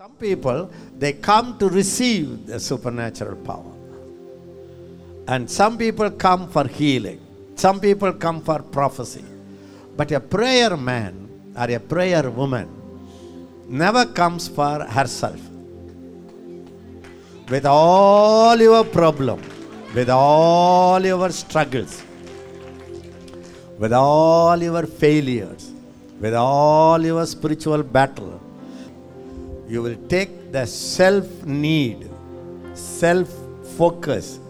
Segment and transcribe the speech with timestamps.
[0.00, 3.70] Some people, they come to receive the supernatural power.
[5.28, 7.20] And some people come for healing.
[7.54, 9.22] Some people come for prophecy.
[9.98, 12.66] But a prayer man or a prayer woman
[13.68, 15.38] never comes for herself.
[17.50, 19.42] With all your problem,
[19.94, 22.02] with all your struggles,
[23.78, 25.70] with all your failures,
[26.18, 28.40] with all your spiritual battle,
[29.70, 32.10] you will take the self need,
[32.74, 33.28] self
[33.76, 34.40] focus,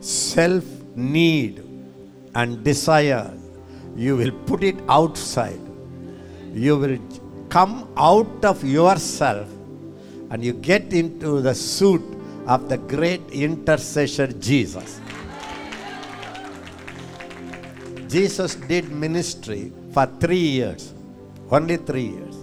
[0.00, 0.64] self
[0.96, 1.62] need,
[2.34, 3.30] and desire.
[3.94, 5.60] You will put it outside.
[6.54, 6.98] You will
[7.50, 9.48] come out of yourself
[10.30, 12.02] and you get into the suit
[12.46, 15.00] of the great intercessor Jesus.
[18.08, 20.94] Jesus did ministry for three years,
[21.50, 22.41] only three years.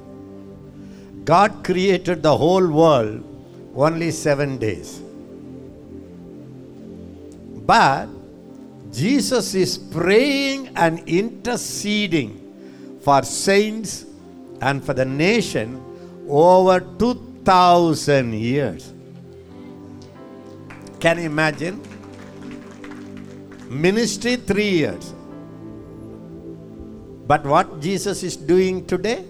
[1.30, 3.24] God created the whole world
[3.76, 5.00] only seven days.
[7.72, 8.08] But
[8.92, 12.31] Jesus is praying and interceding
[13.02, 14.06] for saints
[14.59, 15.80] and for the nation
[16.28, 18.92] over 2000 years.
[21.00, 21.80] Can you imagine?
[23.70, 25.14] Ministry three years.
[27.28, 29.23] But what Jesus is doing today?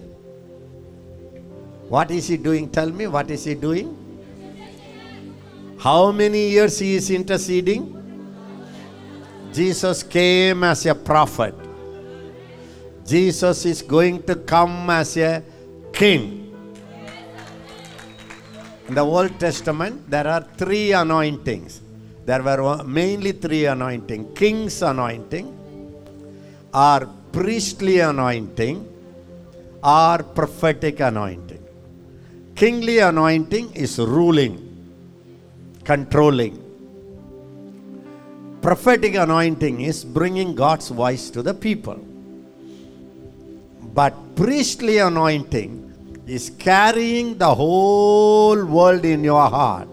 [1.89, 2.69] What is he doing?
[2.69, 3.97] Tell me, what is he doing?
[5.79, 7.95] How many years he is interceding?
[9.51, 11.55] Jesus came as a prophet.
[13.05, 15.43] Jesus is going to come as a
[15.91, 16.53] king.
[18.87, 21.81] In the Old Testament, there are three anointings.
[22.25, 25.47] There were mainly three anointing king's anointing,
[26.71, 28.87] or priestly anointing,
[29.83, 31.58] or prophetic anointing.
[32.59, 34.59] Kingly anointing is ruling,
[35.85, 36.59] controlling.
[38.61, 41.97] Prophetic anointing is bringing God's voice to the people.
[43.93, 49.87] But priestly anointing is carrying the whole world in your heart.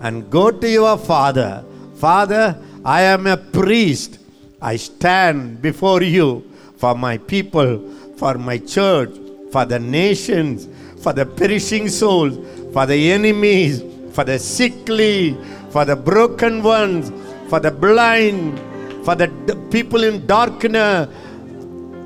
[0.00, 1.62] And go to your father.
[1.96, 4.20] Father, I am a priest.
[4.62, 7.86] I stand before you for my people,
[8.16, 9.10] for my church,
[9.52, 10.66] for the nations,
[11.00, 12.38] for the perishing souls,
[12.72, 15.36] for the enemies, for the sickly,
[15.70, 17.10] for the broken ones,
[17.48, 18.58] for the blind,
[19.04, 21.08] for the d- people in darkness.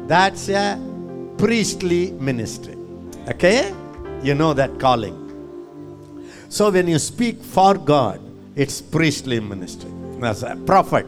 [0.06, 0.78] That's a
[1.38, 2.76] priestly ministry.
[3.28, 3.74] Okay?
[4.22, 5.20] You know that calling.
[6.48, 8.20] So when you speak for God,
[8.54, 9.90] it's priestly ministry.
[10.22, 11.06] As a prophet.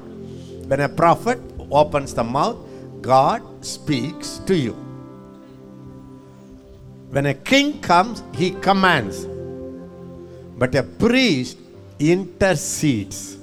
[0.67, 2.59] When a prophet opens the mouth,
[3.01, 4.86] God speaks to you.
[7.11, 9.27] When a king comes, he commands.
[10.59, 11.59] But a priest
[11.99, 13.37] intercedes.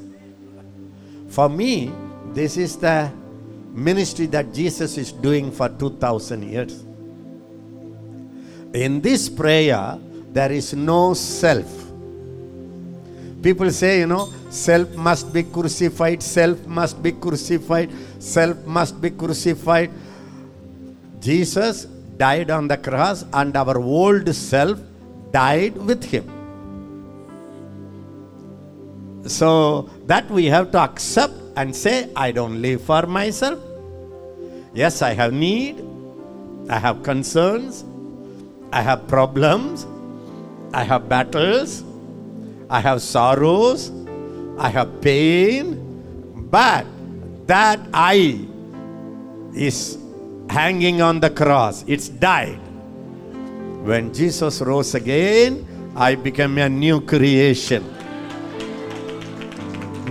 [1.30, 1.92] For me,
[2.34, 3.12] this is the
[3.72, 6.84] ministry that Jesus is doing for 2000 years.
[8.74, 9.98] In this prayer,
[10.32, 11.70] there is no self.
[13.42, 19.12] People say, you know, self must be crucified, self must be crucified, self must be
[19.12, 19.92] crucified.
[21.20, 21.88] Jesus
[22.18, 24.80] died on the cross, and our old self
[25.32, 26.30] died with him.
[29.26, 33.60] So that we have to accept and say, I don't live for myself.
[34.74, 35.84] Yes, I have need,
[36.70, 37.86] I have concerns,
[38.72, 39.86] I have problems,
[40.74, 41.84] I have battles,
[42.70, 43.92] I have sorrows,
[44.58, 45.78] I have pain,
[46.50, 46.86] but
[47.48, 48.40] that I
[49.54, 49.98] is
[50.54, 51.84] hanging on the cross.
[51.88, 52.62] It's died.
[53.90, 55.66] When Jesus rose again,
[55.96, 57.84] I became a new creation.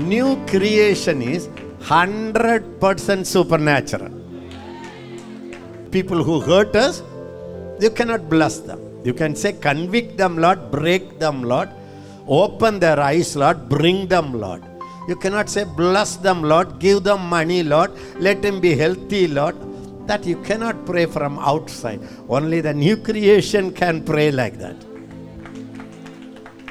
[0.09, 1.47] New creation is
[1.79, 4.11] 100% supernatural.
[5.93, 7.03] People who hurt us,
[7.79, 8.81] you cannot bless them.
[9.05, 11.69] You can say, convict them, Lord, break them, Lord,
[12.27, 14.65] open their eyes, Lord, bring them, Lord.
[15.07, 19.57] You cannot say, bless them, Lord, give them money, Lord, let them be healthy, Lord.
[20.07, 22.01] That you cannot pray from outside.
[22.29, 24.77] Only the new creation can pray like that.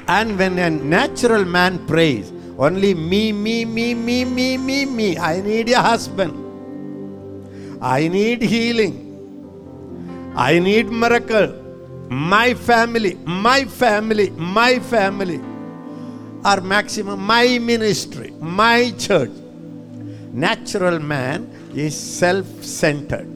[0.08, 5.16] And when a natural man prays, only me, me, me, me, me, me, me.
[5.16, 6.34] I need a husband.
[7.82, 8.94] I need healing.
[10.36, 11.58] I need miracle.
[12.10, 15.40] My family, my family, my family.
[16.44, 19.30] Or maximum, my ministry, my church.
[20.32, 23.28] Natural man is self centered.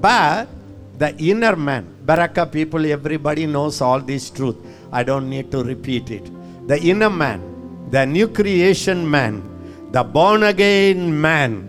[0.00, 0.48] But
[0.96, 4.56] The inner man, Baraka people, everybody knows all this truth.
[4.90, 6.24] I don't need to repeat it.
[6.66, 7.42] The inner man,
[7.90, 9.44] the new creation man,
[9.92, 11.68] the born again man,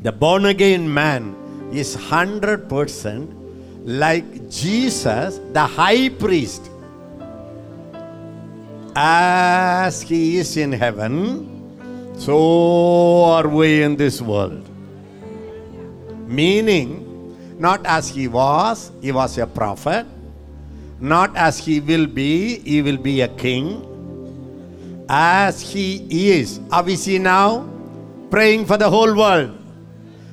[0.00, 1.36] the born again man
[1.70, 2.64] is 100%
[3.84, 6.70] like Jesus, the high priest.
[8.96, 11.55] As he is in heaven,
[12.16, 14.68] so are we in this world.
[16.26, 17.06] Meaning,
[17.58, 20.06] not as he was, he was a prophet.
[20.98, 23.84] Not as he will be, he will be a king.
[25.08, 26.58] As he is.
[26.70, 27.68] How is he now?
[28.30, 29.56] Praying for the whole world.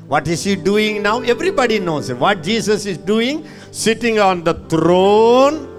[0.07, 1.21] What is he doing now?
[1.21, 2.18] Everybody knows it.
[2.18, 3.45] What Jesus is doing?
[3.71, 5.69] Sitting on the throne.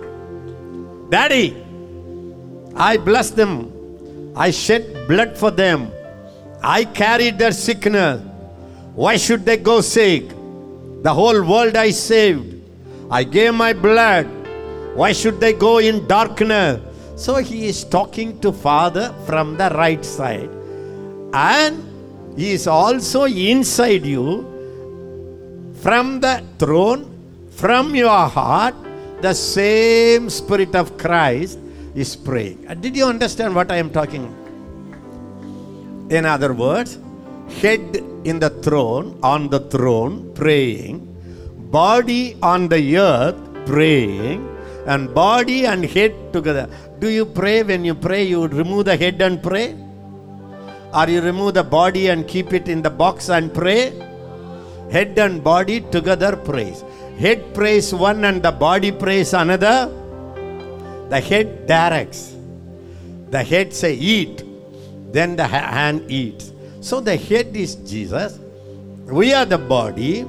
[1.10, 1.64] Daddy,
[2.76, 3.73] I bless them.
[4.36, 5.92] I shed blood for them.
[6.62, 8.20] I carried their sickness.
[8.94, 10.28] Why should they go sick?
[11.02, 12.62] The whole world I saved.
[13.10, 14.26] I gave my blood.
[14.94, 16.80] Why should they go in darkness?
[17.16, 20.50] So he is talking to Father from the right side.
[21.32, 21.82] And
[22.36, 24.50] he is also inside you
[25.80, 27.06] from the throne,
[27.50, 28.74] from your heart,
[29.20, 31.58] the same Spirit of Christ
[31.94, 32.66] is praying.
[32.80, 34.26] Did you understand what I am talking?
[36.10, 36.98] In other words,
[37.60, 41.00] head in the throne, on the throne, praying,
[41.70, 43.36] body on the earth,
[43.66, 44.48] praying,
[44.86, 46.68] and body and head together.
[46.98, 47.62] Do you pray?
[47.62, 49.74] When you pray, you remove the head and pray?
[50.92, 53.92] Or you remove the body and keep it in the box and pray?
[54.90, 56.84] Head and body together prays.
[57.18, 59.90] Head prays one and the body prays another.
[61.10, 62.34] The head directs.
[63.30, 64.42] The head say eat.
[65.12, 66.52] Then the hand eats.
[66.80, 68.38] So the head is Jesus.
[69.06, 70.26] We are the body.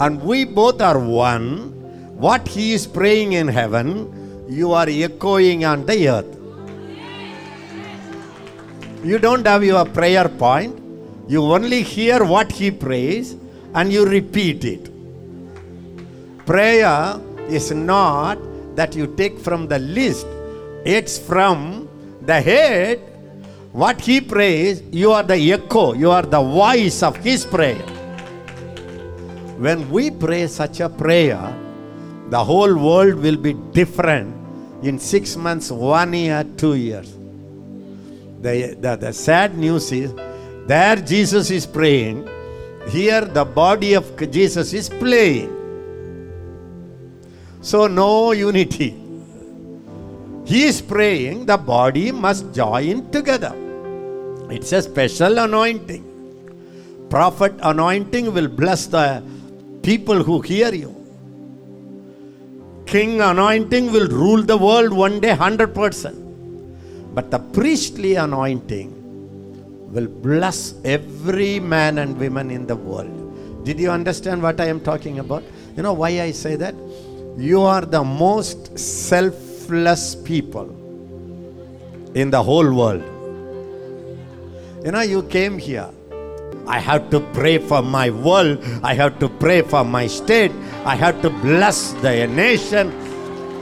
[0.00, 1.74] And we both are one.
[2.16, 6.38] What he is praying in heaven, you are echoing on the earth.
[9.04, 10.76] You don't have your prayer point.
[11.28, 13.36] You only hear what he prays
[13.74, 14.90] and you repeat it.
[16.46, 18.38] Prayer is not
[18.78, 20.24] that you take from the list,
[20.84, 21.88] it's from
[22.22, 23.00] the head.
[23.72, 27.84] What he prays, you are the echo, you are the voice of his prayer.
[29.58, 31.42] When we pray such a prayer,
[32.30, 34.32] the whole world will be different
[34.84, 37.12] in six months, one year, two years.
[38.42, 40.14] The, the, the sad news is
[40.68, 42.28] there Jesus is praying,
[42.90, 45.57] here the body of Jesus is playing.
[47.60, 48.96] So, no unity.
[50.44, 53.54] He is praying, the body must join together.
[54.50, 56.04] It's a special anointing.
[57.10, 59.22] Prophet anointing will bless the
[59.82, 60.94] people who hear you.
[62.86, 67.14] King anointing will rule the world one day 100%.
[67.14, 68.94] But the priestly anointing
[69.92, 73.64] will bless every man and woman in the world.
[73.64, 75.42] Did you understand what I am talking about?
[75.76, 76.74] You know why I say that?
[77.38, 80.74] You are the most selfless people
[82.14, 83.04] in the whole world.
[84.84, 85.88] You know, you came here.
[86.66, 88.58] I have to pray for my world.
[88.82, 90.50] I have to pray for my state.
[90.84, 92.90] I have to bless the nation.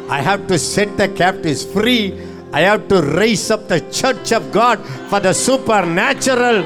[0.08, 2.18] I have to set the captives free.
[2.54, 4.80] I have to raise up the church of God
[5.10, 6.62] for the supernatural.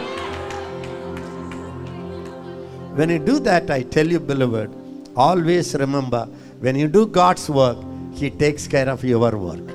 [2.94, 4.70] When you do that, I tell you, beloved,
[5.16, 6.28] always remember
[6.60, 7.78] when you do God's work,
[8.12, 9.66] He takes care of your work.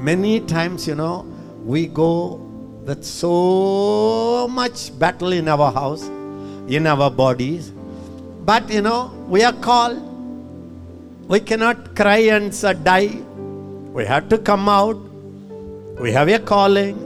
[0.00, 1.24] Many times, you know,
[1.64, 2.34] we go
[2.84, 6.02] with so much battle in our house,
[6.68, 7.72] in our bodies,
[8.44, 10.02] but you know, we are called.
[11.26, 12.52] We cannot cry and
[12.84, 13.16] die.
[13.94, 14.98] We have to come out.
[15.98, 17.00] We have a calling.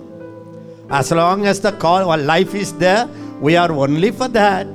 [0.90, 3.06] As long as the call, our life is there,
[3.40, 4.66] we are only for that.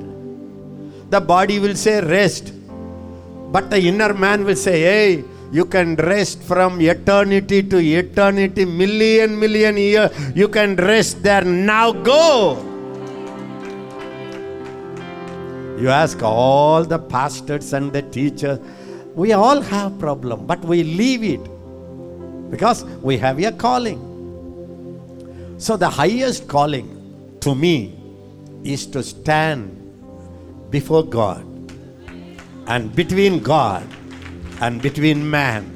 [1.14, 2.52] The body will say rest,
[3.52, 9.38] but the inner man will say, hey, you can rest from eternity to eternity, million,
[9.38, 10.10] million year.
[10.34, 11.44] You can rest there.
[11.44, 12.58] Now go.
[15.78, 18.58] You ask all the pastors and the teachers.
[19.14, 24.00] We all have problem, but we leave it because we have a calling.
[25.58, 27.96] So the highest calling to me
[28.64, 29.83] is to stand
[30.76, 31.44] before God
[32.66, 33.86] and between God
[34.60, 35.70] and between man.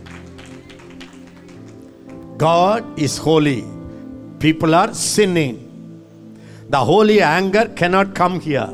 [2.37, 3.65] God is holy.
[4.39, 5.57] People are sinning.
[6.71, 8.71] The holy anger cannot come here.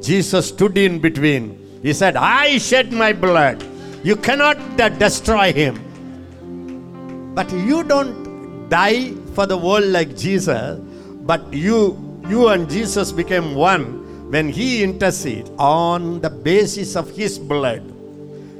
[0.00, 1.58] Jesus stood in between.
[1.82, 3.64] He said, I shed my blood.
[4.02, 5.74] You cannot uh, destroy him.
[7.34, 10.80] But you don't die for the world like Jesus,
[11.32, 11.80] but you
[12.28, 14.01] you and Jesus became one
[14.32, 17.82] when he intercedes on the basis of his blood.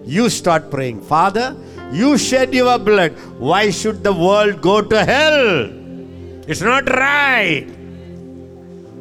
[0.04, 1.56] You start praying, Father,
[1.90, 3.12] you shed your blood.
[3.38, 5.70] Why should the world go to hell?
[6.46, 7.64] It's not right.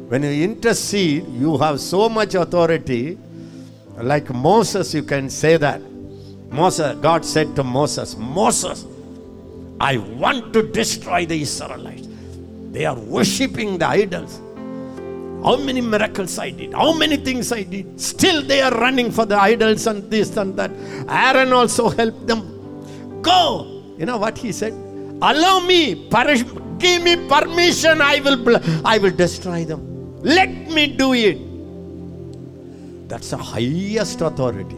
[0.08, 3.18] When you intercede, you have so much authority.
[3.98, 5.82] Like Moses, you can say that.
[6.50, 8.86] Moses, God said to Moses, Moses,
[9.78, 12.08] I want to destroy the Israelites.
[12.70, 14.40] They are worshipping the idols.
[15.44, 18.00] How many miracles I did, how many things I did.
[18.00, 20.70] Still, they are running for the idols and this and that.
[21.08, 23.20] Aaron also helped them.
[23.22, 23.82] Go.
[23.98, 24.72] You know what he said?
[25.20, 26.42] Allow me, parish,
[26.78, 28.00] give me permission.
[28.00, 30.20] I will, bl- I will destroy them.
[30.22, 31.38] Let me do it.
[33.08, 34.76] That's the highest authority.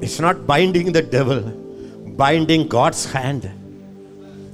[0.00, 1.40] It's not binding the devil,
[2.16, 3.50] binding God's hand.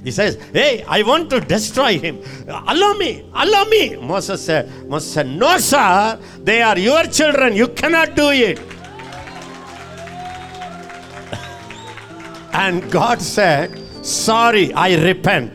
[0.05, 2.21] He says, Hey, I want to destroy him.
[2.47, 3.97] Allow me, allow me.
[3.97, 7.55] Moses said, Moses said, No, sir, they are your children.
[7.55, 8.59] You cannot do it.
[12.53, 15.53] and God said, Sorry, I repent.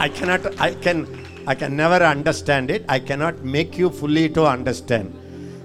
[0.00, 1.06] I cannot, I can,
[1.46, 2.86] I can never understand it.
[2.88, 5.14] I cannot make you fully to understand.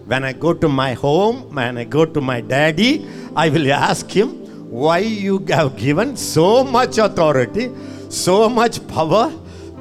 [0.07, 4.11] When I go to my home, when I go to my daddy, I will ask
[4.11, 7.71] him, why you have given so much authority,
[8.09, 9.31] so much power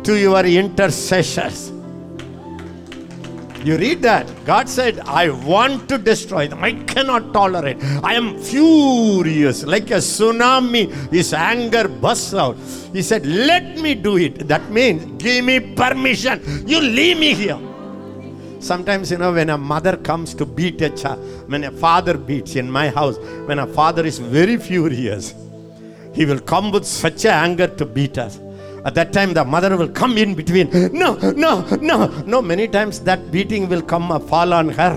[0.04, 1.72] to your intercessors.
[3.64, 4.28] You read that.
[4.44, 6.62] God said, I want to destroy them.
[6.62, 7.78] I cannot tolerate.
[8.02, 9.64] I am furious.
[9.64, 12.58] Like a tsunami, his anger bursts out.
[12.92, 14.46] He said, Let me do it.
[14.48, 16.42] That means, give me permission.
[16.68, 17.58] You leave me here.
[18.64, 22.56] Sometimes, you know, when a mother comes to beat a child, when a father beats
[22.56, 25.34] in my house, when a father is very furious,
[26.14, 28.40] he will come with such a anger to beat us.
[28.86, 30.70] At that time, the mother will come in between.
[30.94, 32.40] No, no, no, no.
[32.40, 34.96] Many times that beating will come uh, fall on her.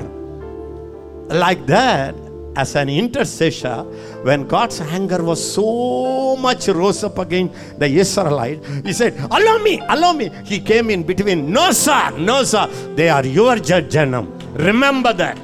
[1.28, 2.16] Like that,
[2.58, 3.84] as an intercessor,
[4.24, 9.80] when God's anger was so much rose up against the Israelite, he said, Allow me,
[9.88, 10.32] allow me.
[10.44, 11.52] He came in between.
[11.52, 12.66] No, sir, no, sir.
[12.96, 14.26] They are your judgmenum.
[14.58, 15.38] Remember that.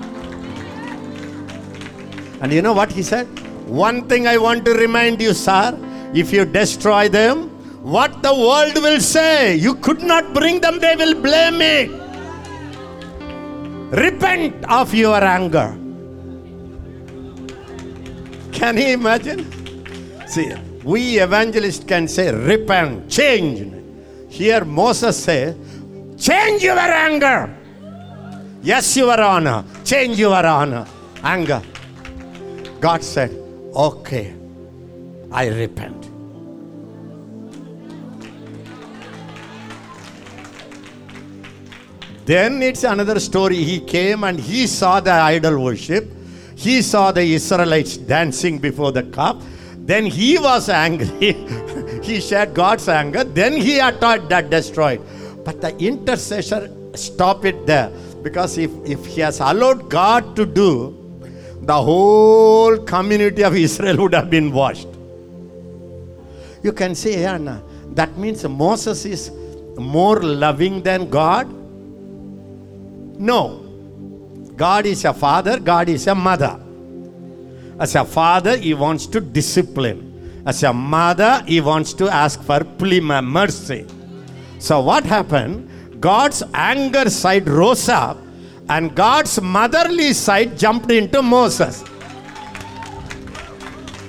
[2.42, 3.28] And you know what he said?
[3.68, 5.78] One thing I want to remind you, sir.
[6.16, 7.50] If you destroy them,
[7.84, 11.92] what the world will say, you could not bring them, they will blame it.
[13.92, 15.78] Repent of your anger.
[18.54, 19.46] Can you imagine?
[20.28, 23.74] See, we evangelists can say, repent, change.
[24.30, 25.56] Here Moses says,
[26.18, 27.54] change your anger.
[28.62, 29.66] Yes, your honor.
[29.84, 30.88] Change your honor.
[31.24, 31.62] Anger.
[32.80, 33.32] God said,
[33.76, 34.34] okay,
[35.32, 36.10] I repent.
[42.26, 43.58] Then it's another story.
[43.58, 46.10] He came and he saw the idol worship.
[46.56, 49.42] He saw the Israelites dancing before the cup.
[49.78, 51.34] Then he was angry.
[52.04, 53.24] he shared God's anger.
[53.24, 55.02] Then he attacked that destroyed.
[55.44, 57.92] But the intercessor stopped it there.
[58.22, 60.98] Because if, if he has allowed God to do,
[61.62, 64.88] the whole community of Israel would have been washed.
[66.62, 69.32] You can say, Anna, that means Moses is
[69.78, 71.52] more loving than God?
[73.20, 73.63] No.
[74.56, 76.60] God is a father, God is a mother.
[77.80, 80.44] As a father, he wants to discipline.
[80.46, 83.86] As a mother, he wants to ask for mercy.
[84.60, 85.70] So, what happened?
[86.00, 88.18] God's anger side rose up,
[88.70, 91.84] and God's motherly side jumped into Moses.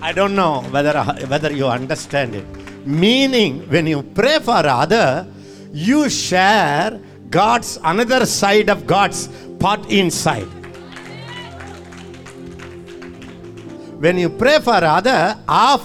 [0.02, 2.44] I don't know whether, whether you understand it.
[2.86, 5.26] Meaning, when you pray for other,
[5.72, 9.28] you share God's another side of God's
[9.64, 10.44] part inside.
[13.98, 15.80] When you pray for other, of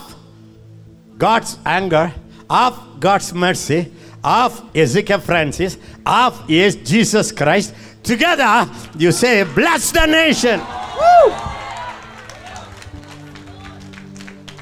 [1.18, 2.12] God's anger,
[2.50, 3.90] of God's mercy,
[4.22, 10.60] of Ezekiel Francis, of yes, Jesus Christ, together you say, Bless the nation.
[11.00, 11.34] Woo!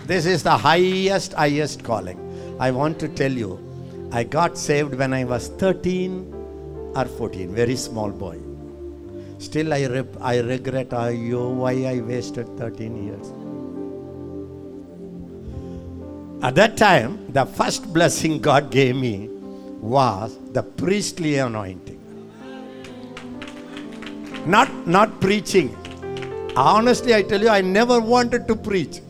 [0.05, 2.19] This is the highest, highest calling.
[2.59, 3.57] I want to tell you,
[4.11, 8.46] I got saved when I was 13 or 14, very small boy.
[9.39, 13.27] Still, I, I regret oh, why I wasted 13 years.
[16.43, 19.27] At that time, the first blessing God gave me
[19.81, 21.95] was the priestly anointing.
[24.45, 25.75] Not, not preaching.
[26.55, 29.01] Honestly, I tell you, I never wanted to preach.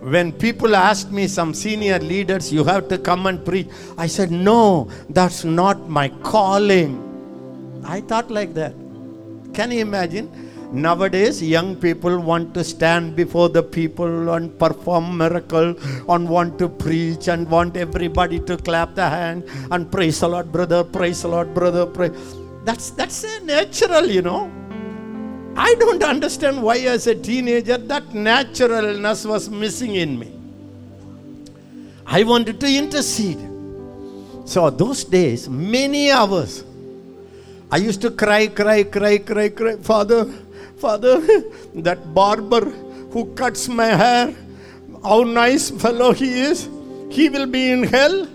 [0.00, 4.30] When people asked me, some senior leaders, you have to come and preach, I said,
[4.30, 7.07] No, that's not my calling.
[7.84, 8.74] I thought like that.
[9.54, 10.48] Can you imagine?
[10.72, 15.74] Nowadays, young people want to stand before the people and perform miracle
[16.10, 20.52] and want to preach and want everybody to clap the hand and praise the Lord,
[20.52, 22.10] brother, praise the Lord, brother, pray.
[22.64, 24.52] That's that's a natural, you know.
[25.56, 30.30] I don't understand why, as a teenager, that naturalness was missing in me.
[32.06, 33.40] I wanted to intercede.
[34.44, 36.62] So, those days, many hours,
[37.70, 39.76] I used to cry, cry, cry, cry, cry.
[39.76, 40.24] Father,
[40.78, 41.20] Father,
[41.74, 42.64] that barber
[43.12, 44.34] who cuts my hair,
[45.02, 46.68] how nice fellow he is.
[47.10, 48.26] He will be in hell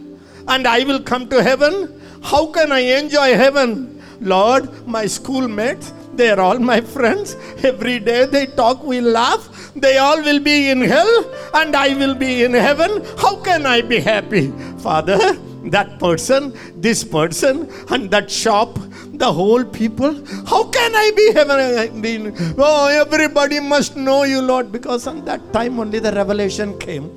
[0.48, 2.00] and I will come to heaven.
[2.22, 4.02] How can I enjoy heaven?
[4.22, 7.36] Lord, my schoolmates, they are all my friends.
[7.64, 9.72] Every day they talk, we laugh.
[9.76, 11.26] They all will be in hell
[11.56, 13.04] and I will be in heaven.
[13.18, 14.52] How can I be happy?
[14.78, 15.38] Father,
[15.72, 18.78] that person, this person, and that shop,
[19.14, 20.14] the whole people.
[20.46, 22.56] How can I be heaven?
[22.58, 27.10] Oh, everybody must know you, Lord, because on that time only the revelation came.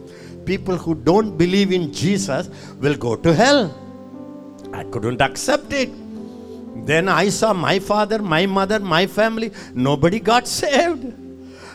[0.44, 2.48] People who don't believe in Jesus
[2.80, 3.74] will go to hell.
[4.72, 5.90] I couldn't accept it.
[6.86, 11.25] Then I saw my father, my mother, my family, nobody got saved.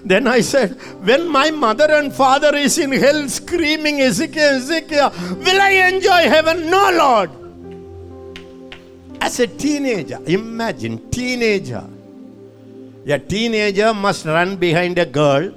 [0.03, 0.71] Then I said,
[1.05, 6.69] when my mother and father is in hell screaming, Ezekiel, Ezekiel, will I enjoy heaven?
[6.69, 7.29] No, Lord.
[9.21, 11.83] As a teenager, imagine, teenager.
[13.07, 15.53] A teenager must run behind a girl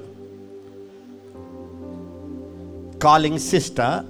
[2.99, 4.05] calling sister.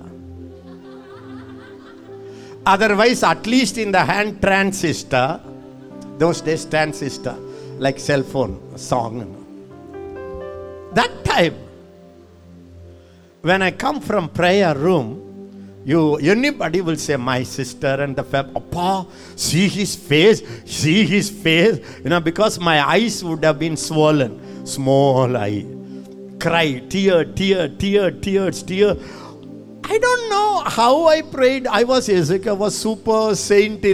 [2.67, 5.41] Otherwise, at least in the hand, transistor.
[6.19, 7.37] Those days, transistor,
[7.79, 9.44] like cell phone, song.
[10.95, 11.55] That time,
[13.43, 18.57] when I come from prayer room, you anybody will say my sister and the fam
[18.57, 21.79] Appa, see his face, see his face.
[22.03, 25.67] You know, because my eyes would have been swollen, small eye.
[26.41, 28.97] Cry, tear, tear, tear, tears, tear.
[29.85, 31.67] I don't know how I prayed.
[31.67, 33.85] I was Ezekiel was super saint.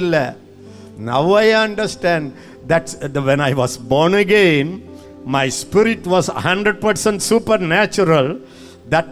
[0.98, 4.89] Now I understand that when I was born again,
[5.24, 8.40] my spirit was 100% supernatural
[8.88, 9.06] that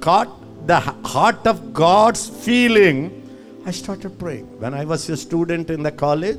[0.00, 0.28] caught
[0.66, 3.22] the heart of God's feeling.
[3.64, 4.46] I started praying.
[4.60, 6.38] When I was a student in the college,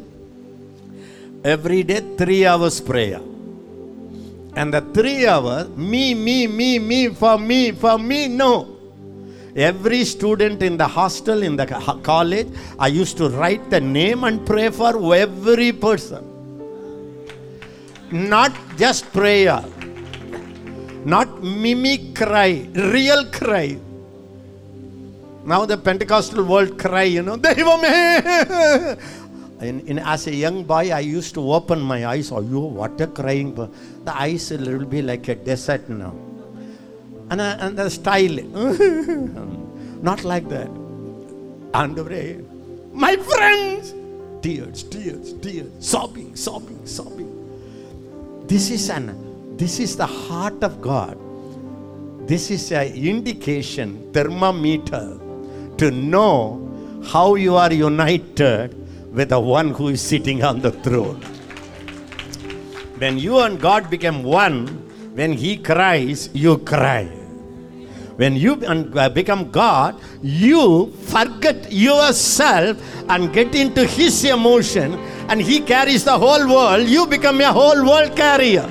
[1.43, 3.21] every day three hours prayer.
[4.55, 8.75] And the three hours, me, me, me, me, for me, for me, no.
[9.55, 11.65] Every student in the hostel, in the
[12.03, 16.36] college, I used to write the name and pray for every person.
[18.11, 19.59] Not just prayer,
[21.03, 23.77] not mimic cry, real cry.
[25.43, 27.33] Now the Pentecostal world cry, you know,
[29.59, 32.31] in, in, as a young boy, I used to open my eyes.
[32.31, 33.53] Oh, you what a crying!
[33.55, 36.15] The eyes will be like a desert now,
[37.29, 38.35] and, uh, and the style,
[40.01, 40.69] not like that.
[41.73, 42.43] And the
[42.93, 43.93] my friends,
[44.41, 47.36] tears, tears, tears, sobbing, sobbing, sobbing.
[48.47, 51.17] This is an, this is the heart of God.
[52.25, 55.19] This is an indication, thermometer
[55.77, 56.63] to know
[57.03, 58.73] how you are united
[59.13, 61.19] with the one who is sitting on the throne.
[62.99, 64.67] When you and God become one,
[65.13, 67.26] when He cries, you cry.
[68.17, 74.95] When you uh, become God, you forget yourself and get into His emotion,
[75.29, 76.87] and He carries the whole world.
[76.87, 78.67] You become a whole world carrier.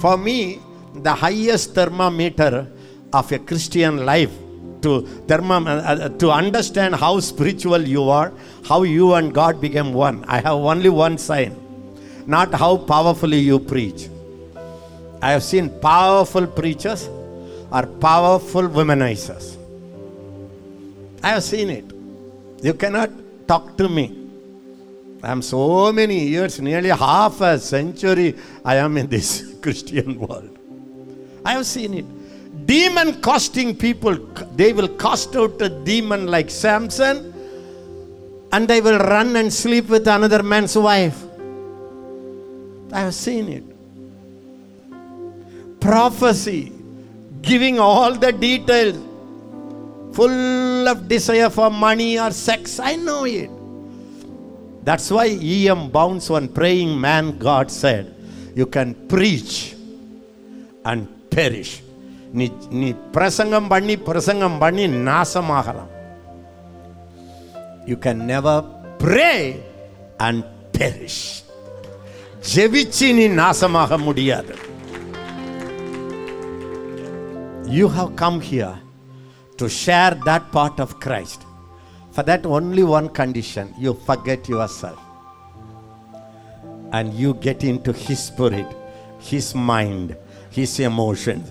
[0.00, 0.60] For me,
[0.94, 2.66] the highest thermometer
[3.12, 4.32] of a Christian life
[4.80, 8.32] to, uh, uh, to understand how spiritual you are,
[8.64, 10.24] how you and God became one.
[10.24, 11.54] I have only one sign,
[12.26, 14.08] not how powerfully you preach.
[15.22, 17.08] I have seen powerful preachers
[17.70, 19.56] or powerful womanizers.
[21.22, 21.84] I have seen it.
[22.62, 23.10] You cannot
[23.46, 24.16] talk to me.
[25.22, 30.56] I am so many years, nearly half a century, I am in this Christian world.
[31.44, 32.06] I have seen it
[32.66, 34.16] demon casting people,
[34.56, 37.32] they will cast out a demon like Samson
[38.52, 41.22] and they will run and sleep with another man's wife.
[42.92, 43.64] I have seen it
[45.79, 46.71] Prophecy,
[47.41, 48.97] giving all the details.
[50.15, 52.79] full of desire for money or sex.
[52.79, 53.49] I know it.
[54.83, 55.89] That's why E.M.
[55.89, 58.15] Bounds, one praying man, God said,
[58.55, 59.75] You can preach
[60.85, 61.73] and perish.
[62.39, 62.45] நீ
[62.79, 65.91] நீ பிரசங்கம் பண்ணி பிரசங்கம் பண்ணி நாசமாகலாம்
[67.89, 68.63] you can never
[69.03, 69.29] pray
[70.27, 70.41] and
[70.77, 71.21] perish
[72.53, 74.55] ஜெபிச்சு நீ நாசமாக முடியாது
[77.70, 78.76] you have come here
[79.56, 81.46] to share that part of Christ.
[82.10, 84.98] For that, only one condition you forget yourself
[86.92, 88.66] and you get into His spirit,
[89.20, 90.16] His mind,
[90.50, 91.44] His emotion,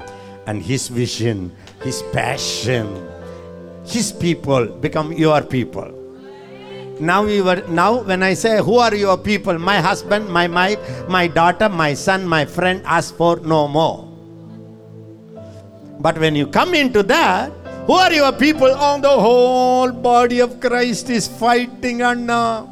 [0.46, 3.08] and His vision, His passion.
[3.86, 5.96] His people become your people
[7.00, 11.08] now we were now when i say who are your people my husband my wife
[11.08, 14.09] my daughter my son my friend ask for no more
[16.00, 17.52] but when you come into that,
[17.86, 18.72] who are your people?
[18.72, 22.66] Oh, the whole body of Christ is fighting, and uh,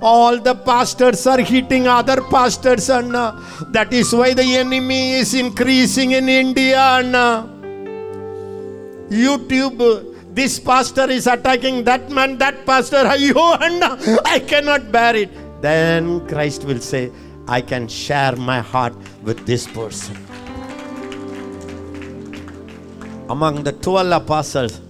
[0.00, 3.34] all the pastors are hitting other pastors, and uh,
[3.72, 6.78] that is why the enemy is increasing in India.
[6.78, 7.46] Uh,
[9.10, 12.98] YouTube, this pastor is attacking that man, that pastor.
[12.98, 15.30] And uh, I cannot bear it.
[15.62, 17.10] Then Christ will say,
[17.48, 20.16] I can share my heart with this person
[23.28, 24.80] among the 12 apostles,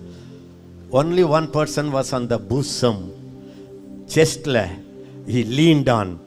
[0.93, 3.13] only one person was on the bosom,
[4.07, 4.71] chestla.
[5.27, 6.21] He leaned on.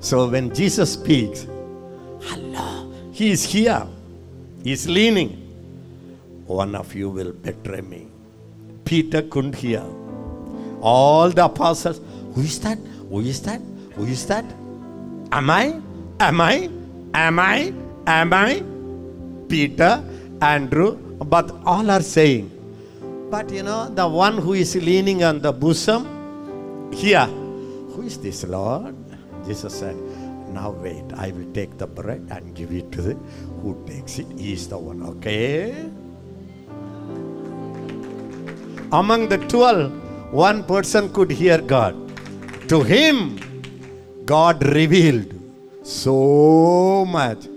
[0.00, 1.46] So when Jesus speaks,
[2.30, 3.86] Allah, he is here.
[4.62, 5.40] He is leaning.
[6.46, 8.08] One of you will betray me.
[8.84, 9.82] Peter couldn't hear.
[10.80, 12.00] All the apostles,
[12.34, 12.78] who is that?
[13.08, 13.60] Who is that?
[13.94, 14.44] Who is that?
[15.32, 15.80] Am I?
[16.20, 16.68] Am I?
[17.14, 17.72] Am I?
[18.06, 18.62] Am I?
[19.48, 20.04] Peter,
[20.42, 22.50] Andrew, but all are saying.
[23.30, 28.44] But you know, the one who is leaning on the bosom, here, who is this
[28.44, 28.94] Lord?
[29.46, 29.96] Jesus said,
[30.52, 33.14] Now wait, I will take the bread and give it to the
[33.60, 34.26] who takes it.
[34.38, 35.74] He is the one, okay?
[38.92, 39.90] Among the twelve,
[40.32, 41.96] one person could hear God.
[42.68, 43.40] To him,
[44.24, 45.34] God revealed
[45.82, 47.48] so much.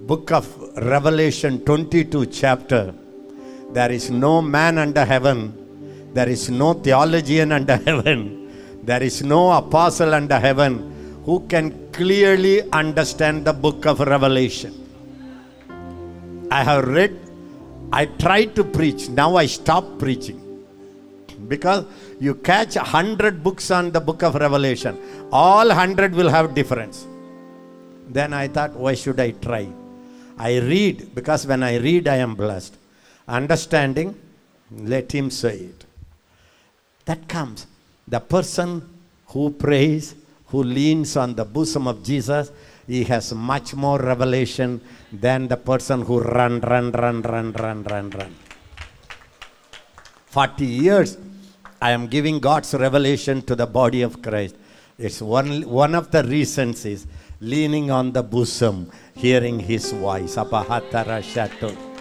[0.00, 2.94] Book of Revelation 22 chapter.
[3.70, 6.10] There is no man under heaven.
[6.14, 8.50] There is no theologian under heaven.
[8.82, 14.72] There is no apostle under heaven who can clearly understand the book of Revelation.
[16.50, 17.14] I have read,
[17.92, 19.10] I tried to preach.
[19.10, 20.44] Now I stop preaching.
[21.46, 21.84] Because
[22.18, 24.98] you catch a hundred books on the book of Revelation,
[25.30, 27.06] all hundred will have difference.
[28.08, 29.68] Then I thought, why should I try?
[30.38, 32.74] I read because when I read, I am blessed.
[33.28, 34.18] Understanding,
[34.70, 35.84] let him say it.
[37.04, 37.66] That comes.
[38.06, 38.88] The person
[39.26, 40.14] who prays,
[40.46, 42.50] who leans on the bosom of Jesus,
[42.86, 44.80] he has much more revelation
[45.12, 48.34] than the person who run, run, run, run, run, run, run.
[50.26, 51.18] 40 years,
[51.82, 54.56] I am giving God's revelation to the body of Christ.
[54.98, 57.06] It's one, one of the reasons is
[57.40, 60.36] leaning on the bosom, hearing his voice.
[60.36, 61.97] Apahatara shato.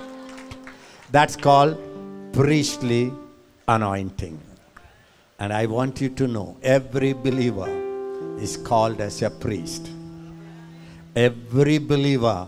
[1.10, 1.78] That's called
[2.34, 3.14] priestly
[3.68, 4.40] anointing.
[5.40, 7.70] And I want you to know every believer
[8.40, 9.90] is called as a priest.
[11.16, 12.48] Every believer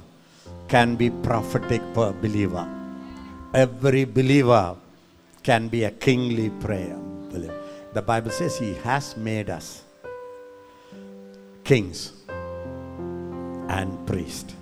[0.67, 2.67] can be prophetic believer.
[3.53, 4.75] Every believer
[5.41, 6.97] can be a kingly prayer.
[7.93, 9.83] The Bible says he has made us
[11.63, 12.13] kings
[13.69, 14.53] and priest.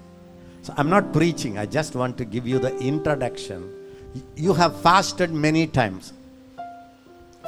[0.61, 3.73] So I'm not preaching, I just want to give you the introduction.
[4.35, 6.13] You have fasted many times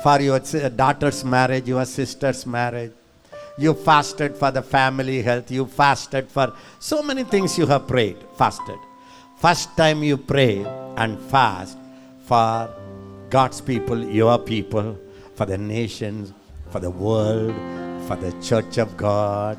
[0.03, 2.91] for your uh, daughter's marriage, your sister's marriage.
[3.57, 5.51] You fasted for the family health.
[5.51, 8.77] You fasted for so many things you have prayed, fasted.
[9.37, 10.63] First time you pray
[10.95, 11.77] and fast
[12.25, 12.69] for
[13.29, 14.97] God's people, your people,
[15.35, 16.33] for the nations,
[16.69, 17.53] for the world,
[18.07, 19.57] for the church of God.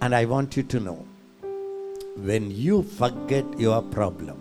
[0.00, 1.04] And I want you to know
[2.16, 4.40] when you forget your problem,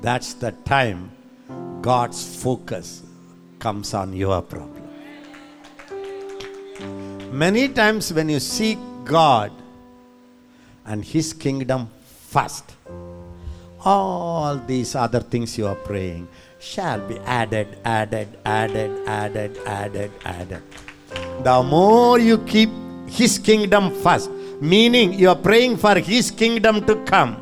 [0.00, 1.10] that's the time
[1.80, 3.02] God's focus
[3.58, 4.82] comes on your problem.
[7.32, 9.52] Many times when you seek God
[10.86, 11.90] and His kingdom
[12.30, 12.64] first,
[13.84, 20.62] all these other things you are praying shall be added, added, added, added, added, added.
[21.42, 22.70] The more you keep
[23.06, 24.30] His kingdom first,
[24.60, 27.36] meaning you are praying for His kingdom to come,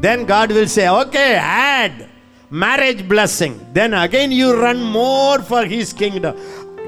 [0.00, 2.08] then God will say, Okay, add.
[2.50, 3.58] marriage blessing.
[3.72, 6.36] Then again you run more for His kingdom.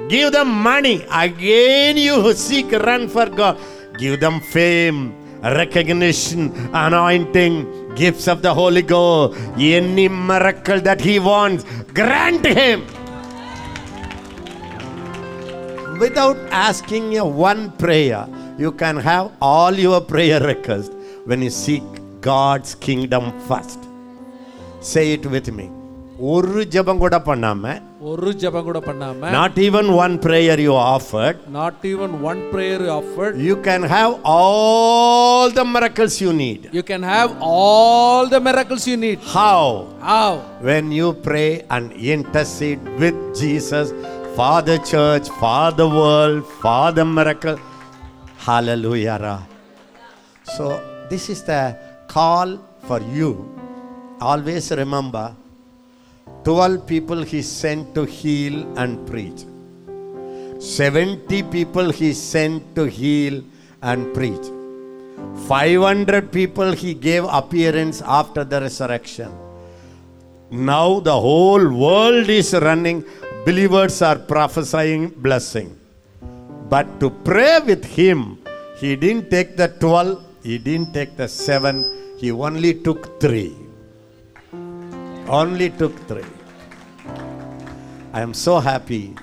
[0.09, 1.05] Give them money.
[1.11, 3.59] Again you seek, run for God.
[3.99, 9.39] Give them fame, recognition, anointing, gifts of the Holy Ghost.
[9.59, 11.65] Any miracle that He wants,
[11.95, 12.87] grant Him.
[15.99, 20.91] Without asking a one prayer, you can have all your prayer requests
[21.25, 21.83] when you seek
[22.29, 23.85] God's kingdom first
[24.93, 25.67] say it with me
[26.33, 27.73] ஒரு ஜெபம் கூட பண்ணாம
[28.11, 32.93] ஒரு ஜெபம் கூட பண்ணாம not even one prayer you offered not even one prayer you
[33.01, 38.87] offered you can have all the miracles you need you can have all the miracles
[38.93, 39.73] you need how
[40.11, 43.89] how when you pray and intercede with jesus
[44.37, 47.59] for the church for the world for the miracle.
[48.47, 49.39] Hallelujah
[50.47, 50.65] so
[51.11, 51.61] this is the
[52.17, 52.51] call
[52.89, 53.31] for you.
[54.29, 55.27] Always remember
[56.45, 59.41] 12 people he sent to heal and preach.
[60.59, 63.35] 70 people he sent to heal
[63.83, 64.47] and preach.
[65.49, 69.31] 500 people he gave appearance after the resurrection.
[70.51, 73.05] Now the whole world is running.
[73.45, 75.69] Believers are prophesying blessing.
[76.71, 78.39] But to pray with him
[78.81, 81.77] he didn't take the 12 he didn't take the 7
[82.19, 83.55] he only took 3
[85.43, 86.25] only took 3
[88.13, 89.15] I am so happy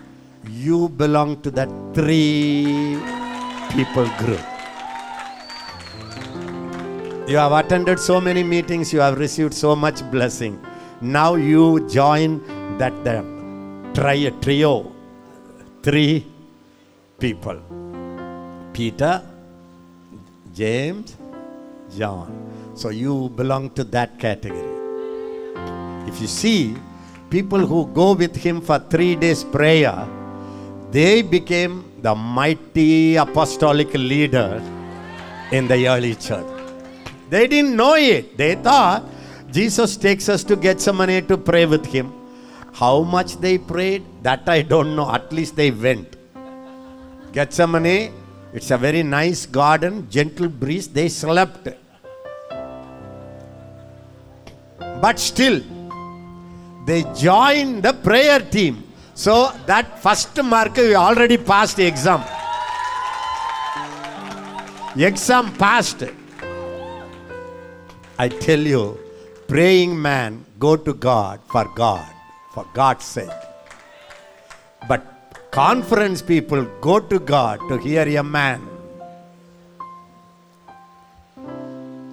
[0.45, 2.99] you belong to that three
[3.71, 4.41] people group.
[7.27, 10.59] You have attended so many meetings, you have received so much blessing.
[11.01, 12.41] Now you join
[12.77, 13.23] that the
[13.93, 14.91] tri- trio,
[15.81, 16.27] three
[17.19, 17.59] people
[18.73, 19.21] Peter,
[20.53, 21.15] James,
[21.97, 22.52] John.
[22.75, 24.69] So you belong to that category.
[26.07, 26.75] If you see,
[27.29, 30.07] people who go with him for three days prayer,
[30.91, 34.61] they became the mighty apostolic leader
[35.51, 36.45] in the early church.
[37.29, 38.37] They didn't know it.
[38.37, 39.03] They thought
[39.51, 42.11] Jesus takes us to Gethsemane to pray with him.
[42.73, 45.11] How much they prayed, that I don't know.
[45.11, 46.15] At least they went.
[47.31, 48.11] Gethsemane,
[48.51, 50.87] it's a very nice garden, gentle breeze.
[50.87, 51.67] They slept.
[55.01, 55.61] But still,
[56.85, 58.83] they joined the prayer team.
[59.13, 62.23] So that first mark we already passed the exam.
[64.97, 66.03] Exam passed.
[68.17, 68.99] I tell you,
[69.47, 72.07] praying man go to God for God,
[72.53, 73.29] for God's sake.
[74.87, 75.01] But
[75.51, 78.59] conference people go to God to hear a man.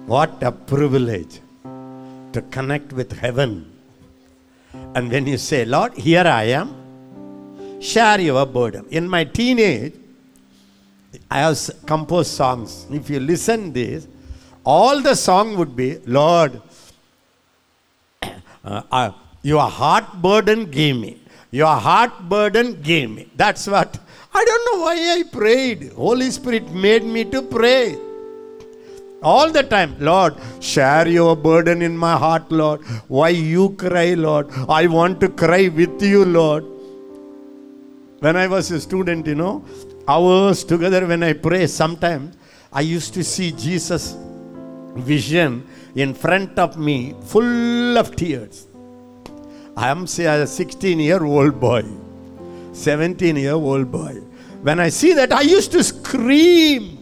[0.07, 1.39] What a privilege
[2.33, 3.71] to connect with heaven.
[4.95, 8.85] And when you say, Lord, here I am, share your burden.
[8.89, 9.93] In my teenage,
[11.29, 12.87] I have composed songs.
[12.89, 14.07] If you listen this,
[14.63, 16.61] all the song would be, Lord,
[18.21, 21.21] uh, uh, your heart burden gave me.
[21.49, 23.29] Your heart burden gave me.
[23.35, 23.99] That's what.
[24.33, 25.91] I don't know why I prayed.
[25.93, 27.97] Holy Spirit made me to pray.
[29.23, 32.81] All the time, Lord, share your burden in my heart, Lord.
[33.07, 34.47] Why you cry, Lord?
[34.67, 36.65] I want to cry with you, Lord.
[38.19, 39.63] When I was a student, you know,
[40.07, 42.35] hours together when I pray, sometimes
[42.73, 44.15] I used to see Jesus'
[44.95, 48.65] vision in front of me, full of tears.
[49.77, 51.83] I am say a 16 year old boy,
[52.73, 54.15] 17 year old boy.
[54.63, 57.00] When I see that, I used to scream.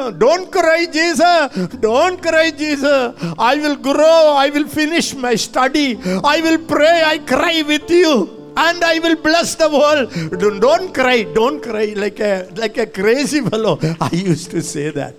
[0.00, 1.68] "Oh, Don't cry, Jesus.
[1.86, 3.14] Don't cry, Jesus.
[3.38, 4.18] I will grow.
[4.44, 5.98] I will finish my study.
[6.34, 7.02] I will pray.
[7.04, 8.12] I cry with you.
[8.56, 10.12] And I will bless the world.
[10.40, 11.22] Don't, don't cry.
[11.40, 13.78] Don't cry like a, like a crazy fellow.
[14.00, 15.14] I used to say that.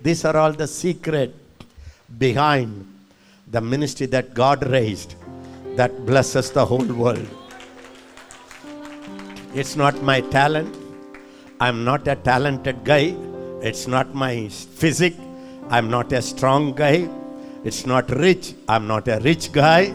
[0.00, 1.34] These are all the secret
[2.18, 2.86] behind
[3.50, 5.14] the ministry that God raised
[5.76, 7.26] that blesses the whole world.
[9.54, 10.76] It's not my talent.
[11.60, 13.16] I'm not a talented guy.
[13.60, 15.16] It's not my physique.
[15.68, 17.08] I'm not a strong guy.
[17.64, 18.54] It's not rich.
[18.68, 19.92] I'm not a rich guy.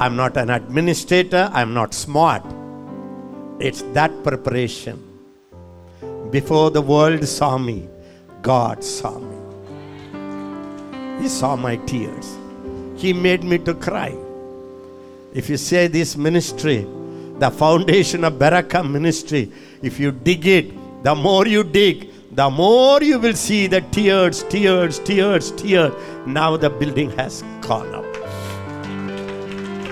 [0.00, 1.48] I'm not an administrator.
[1.52, 2.42] I'm not smart.
[3.60, 4.98] It's that preparation.
[6.30, 7.88] Before the world saw me,
[8.42, 9.36] God saw me.
[11.22, 12.36] He saw my tears.
[12.96, 14.16] He made me to cry.
[15.32, 16.86] If you say this ministry,
[17.38, 23.02] the foundation of Baraka ministry, if you dig it, the more you dig, the more
[23.02, 25.92] you will see the tears, tears, tears, tears.
[26.26, 28.04] Now the building has gone up.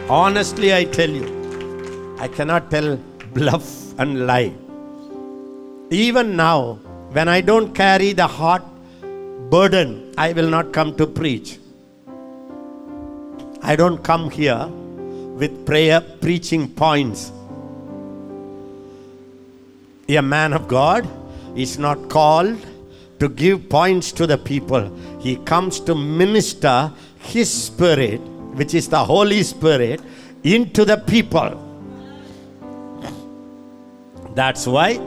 [0.09, 2.97] Honestly, I tell you, I cannot tell
[3.35, 4.55] bluff and lie.
[5.91, 6.75] Even now,
[7.11, 8.63] when I don't carry the heart
[9.51, 11.59] burden, I will not come to preach.
[13.63, 17.33] I don't come here with prayer preaching points.
[20.09, 21.09] A man of God
[21.57, 22.57] is not called
[23.19, 28.21] to give points to the people, he comes to minister his spirit,
[28.55, 30.01] which is the Holy Spirit,
[30.45, 31.65] into the people.
[34.35, 34.99] That's why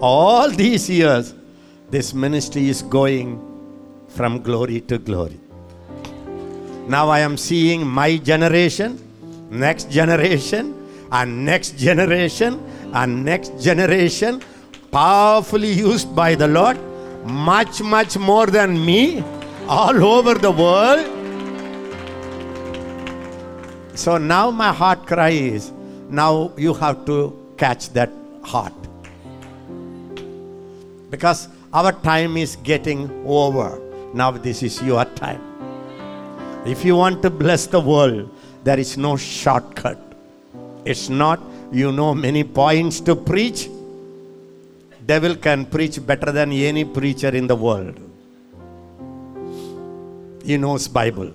[0.00, 1.34] all these years
[1.90, 3.40] this ministry is going
[4.08, 5.40] from glory to glory.
[6.86, 9.00] Now I am seeing my generation,
[9.50, 10.74] next generation,
[11.10, 12.62] and next generation,
[12.94, 14.40] and next generation
[14.90, 16.78] powerfully used by the Lord,
[17.24, 19.22] much, much more than me,
[19.68, 21.06] all over the world.
[23.94, 25.72] So now my heart cry is
[26.08, 28.10] now you have to catch that
[28.42, 28.72] heart.
[31.10, 33.80] Because our time is getting over.
[34.14, 35.42] Now this is your time.
[36.66, 38.30] If you want to bless the world,
[38.64, 40.00] there is no shortcut.
[40.84, 41.40] It's not
[41.72, 43.68] you know many points to preach.
[45.06, 47.98] Devil can preach better than any preacher in the world.
[50.44, 51.32] He knows Bible.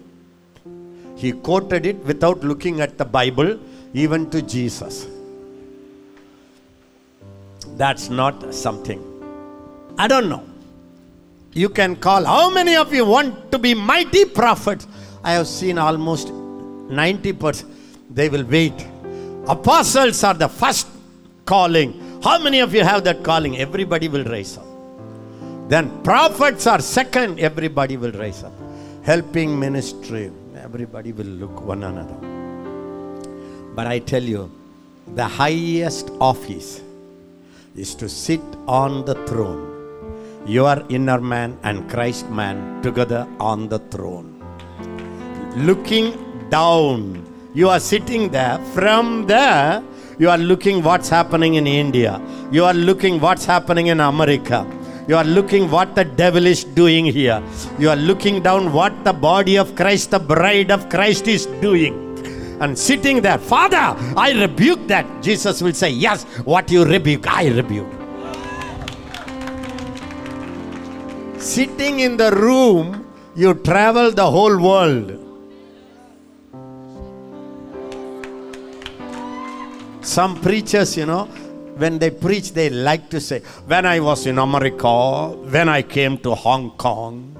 [1.16, 3.60] He quoted it without looking at the Bible,
[3.94, 5.08] even to Jesus.
[7.78, 9.02] That's not something.
[9.98, 10.44] I don't know.
[11.54, 12.26] You can call.
[12.26, 14.88] How many of you want to be mighty prophets?
[15.24, 17.66] I have seen almost 90%.
[18.10, 18.74] They will wait.
[19.48, 20.88] Apostles are the first
[21.46, 22.11] calling.
[22.24, 23.58] How many of you have that calling?
[23.58, 24.66] Everybody will rise up.
[25.70, 27.40] Then prophets are second.
[27.40, 28.54] Everybody will rise up.
[29.02, 30.32] Helping ministry.
[30.56, 32.14] Everybody will look one another.
[33.74, 34.52] But I tell you,
[35.16, 36.82] the highest office
[37.76, 39.68] is to sit on the throne.
[40.46, 44.46] Your inner man and Christ man together on the throne.
[45.56, 47.26] Looking down.
[47.56, 48.60] You are sitting there.
[48.76, 49.82] From there,
[50.22, 52.22] you are looking what's happening in India.
[52.52, 54.60] You are looking what's happening in America.
[55.08, 57.42] You are looking what the devil is doing here.
[57.80, 61.96] You are looking down what the body of Christ, the bride of Christ is doing
[62.62, 65.24] and sitting there, Father, I rebuke that.
[65.24, 67.92] Jesus will say, Yes, what you rebuke, I rebuke.
[71.40, 75.31] Sitting in the room, you travel the whole world.
[80.12, 81.24] Some preachers, you know,
[81.78, 86.18] when they preach, they like to say, When I was in America, when I came
[86.18, 87.32] to Hong Kong,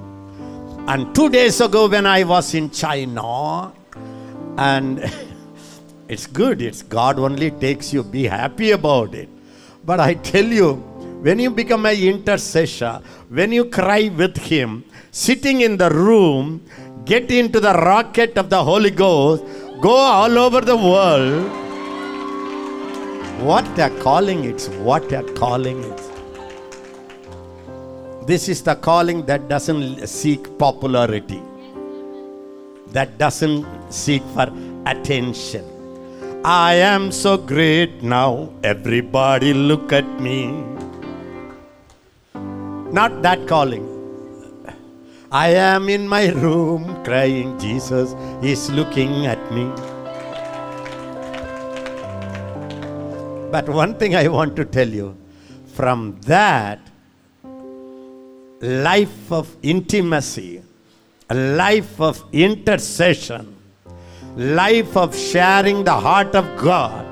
[0.88, 3.74] and two days ago, when I was in China,
[4.58, 5.04] and
[6.08, 9.28] it's good, it's God only takes you, be happy about it.
[9.84, 10.76] But I tell you,
[11.28, 16.64] when you become an intercessor, when you cry with Him, sitting in the room,
[17.04, 19.44] get into the rocket of the Holy Ghost,
[19.82, 21.61] go all over the world.
[23.42, 26.10] What a calling it's what a calling it's.
[28.28, 31.42] This is the calling that doesn't seek popularity,
[32.90, 34.46] that doesn't seek for
[34.86, 35.66] attention.
[36.46, 40.64] I am so great now, everybody look at me.
[42.36, 43.88] Not that calling.
[45.32, 49.91] I am in my room crying, Jesus is looking at me.
[53.52, 55.18] But one thing I want to tell you
[55.74, 56.80] from that
[58.62, 60.62] life of intimacy,
[61.30, 63.56] a life of intercession,
[64.38, 67.06] life of sharing the heart of God,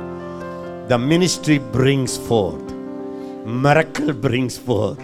[0.88, 2.72] the ministry brings forth,
[3.46, 5.00] miracle brings forth.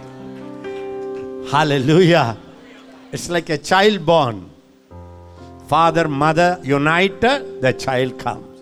[1.51, 2.37] Hallelujah.
[3.11, 4.49] It's like a child born.
[5.67, 8.61] Father, mother united, the child comes.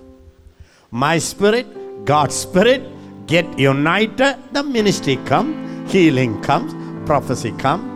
[0.89, 1.67] My spirit,
[2.05, 2.83] God's spirit
[3.27, 6.73] get united, the ministry comes, healing comes,
[7.05, 7.89] prophecy comes.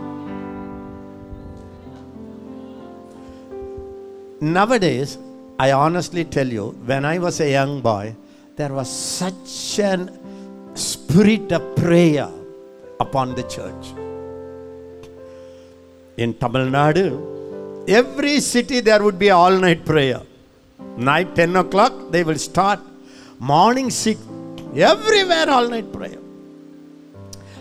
[4.40, 5.18] Nowadays,
[5.58, 8.14] I honestly tell you, when I was a young boy,
[8.56, 10.08] there was such a
[10.74, 12.30] spirit of prayer
[13.00, 13.84] upon the church.
[16.16, 20.22] In Tamil Nadu, every city there would be all night prayer.
[20.96, 22.80] Night 10 o'clock, they will start.
[23.38, 24.20] Morning 6,
[24.74, 26.18] everywhere all night prayer.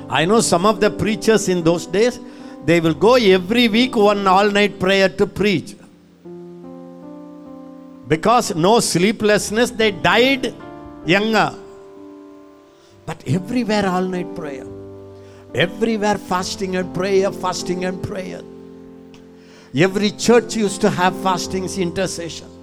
[0.09, 2.19] I know some of the preachers in those days,
[2.65, 5.75] they will go every week one all night prayer to preach.
[8.07, 10.53] Because no sleeplessness, they died
[11.05, 11.53] younger.
[13.05, 14.65] But everywhere all night prayer.
[15.53, 18.41] Everywhere fasting and prayer, fasting and prayer.
[19.75, 22.56] Every church used to have fastings, intercession.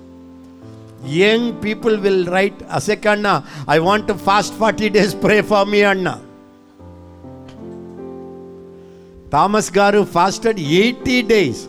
[1.05, 6.21] Young people will write, Asekanna, I want to fast 40 days, pray for me, Anna.
[9.31, 11.69] Thomas Garu fasted 80 days.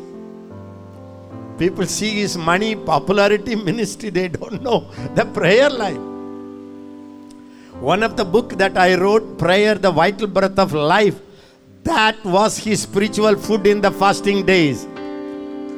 [1.58, 5.98] People see his money, popularity, ministry, they don't know the prayer life.
[7.80, 11.20] One of the book that I wrote, Prayer, the Vital Breath of Life,
[11.84, 14.88] that was his spiritual food in the fasting days.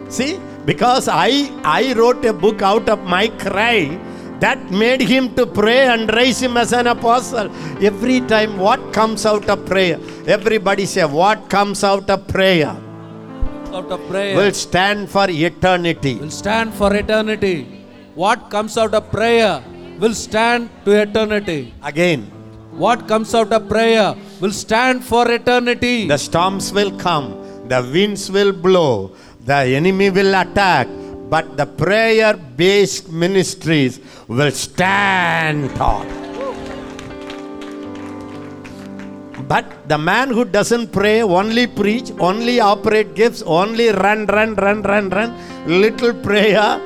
[0.09, 0.39] See,
[0.69, 1.31] because I
[1.79, 3.77] I wrote a book out of my cry
[4.43, 7.47] that made him to pray and raise him as an apostle.
[7.91, 9.97] Every time, what comes out of prayer?
[10.35, 12.73] Everybody say, what comes out of prayer
[13.77, 16.13] Out of prayer will stand for eternity.
[16.23, 17.55] will stand for eternity.
[18.23, 19.53] What comes out of prayer
[19.99, 21.59] will stand to eternity.
[21.91, 22.21] Again,
[22.85, 24.07] What comes out of prayer
[24.41, 25.95] will stand for eternity.
[26.13, 27.27] the storms will come,
[27.71, 28.91] the winds will blow,
[29.47, 30.87] the enemy will attack,
[31.29, 36.05] but the prayer based ministries will stand tall.
[39.47, 44.81] But the man who doesn't pray, only preach, only operate gifts, only run, run, run,
[44.81, 45.31] run, run,
[45.65, 46.81] little prayer,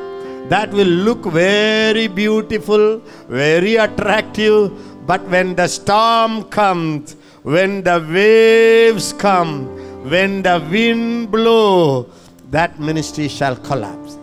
[0.50, 4.70] that will look very beautiful, very attractive.
[5.08, 9.66] But when the storm comes, when the waves come,
[10.08, 12.06] when the wind blow,
[12.52, 14.18] that ministry shall collapse.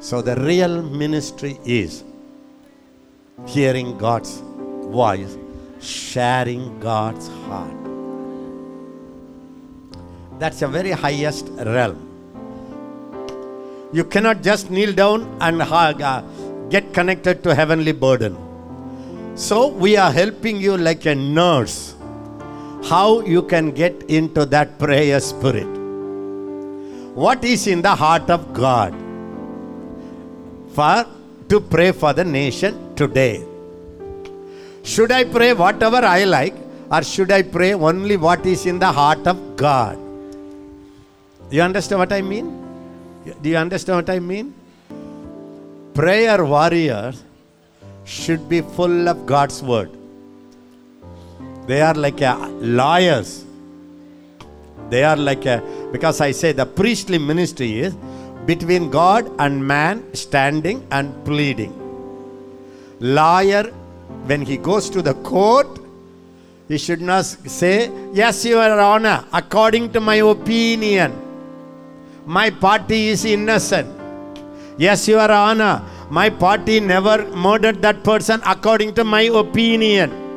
[0.00, 2.04] So the real ministry is
[3.46, 4.40] hearing God's
[4.98, 5.36] voice,
[5.80, 7.78] sharing God's heart.
[10.38, 12.04] That's a very highest realm.
[13.92, 16.22] You cannot just kneel down and uh,
[16.68, 18.36] get connected to heavenly burden.
[19.36, 21.94] So we are helping you like a nurse
[22.84, 25.77] how you can get into that prayer spirit.
[27.22, 28.94] What is in the heart of God
[30.74, 31.04] for
[31.48, 33.44] to pray for the nation today?
[34.84, 36.54] Should I pray whatever I like,
[36.92, 39.98] or should I pray only what is in the heart of God?
[41.50, 42.46] You understand what I mean?
[43.42, 44.54] Do you understand what I mean?
[45.94, 47.24] Prayer warriors
[48.04, 49.90] should be full of God's word.
[51.66, 53.44] They are like lawyers.
[54.90, 55.62] They are like a
[55.92, 57.94] because I say the priestly ministry is
[58.46, 61.74] between God and man standing and pleading.
[63.00, 63.64] Lawyer,
[64.26, 65.78] when he goes to the court,
[66.68, 71.12] he should not say, Yes, Your Honor, according to my opinion,
[72.26, 73.88] my party is innocent.
[74.76, 80.27] Yes, Your Honor, my party never murdered that person according to my opinion.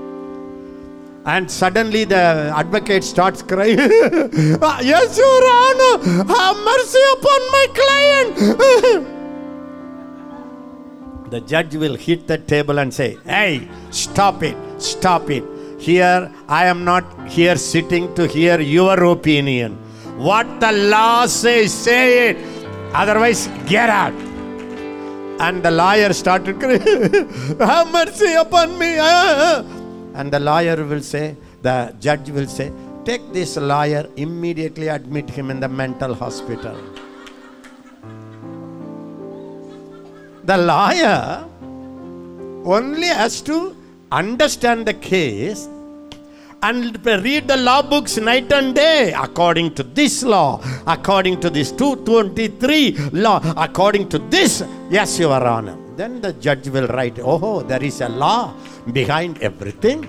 [1.23, 3.77] And suddenly the advocate starts crying,
[4.61, 5.97] "Ah, Yes, Your Honor,
[6.33, 8.31] have mercy upon my client.
[11.31, 15.43] the judge will hit the table and say, Hey, stop it, stop it.
[15.79, 19.75] Here, I am not here sitting to hear your opinion.
[20.17, 22.37] What the law says, say it.
[22.93, 24.13] Otherwise, get out.
[25.39, 26.81] And the lawyer started crying,
[27.59, 28.97] Have mercy upon me.
[28.99, 29.63] ah."
[30.13, 32.71] And the lawyer will say, the judge will say,
[33.05, 36.77] Take this lawyer, immediately admit him in the mental hospital.
[40.43, 41.45] The lawyer
[42.63, 43.75] only has to
[44.11, 45.67] understand the case
[46.63, 51.71] and read the law books night and day according to this law, according to this
[51.71, 55.80] 223 law, according to this, yes, Your Honor.
[55.95, 58.53] Then the judge will write, oh, there is a law
[58.91, 60.03] behind everything.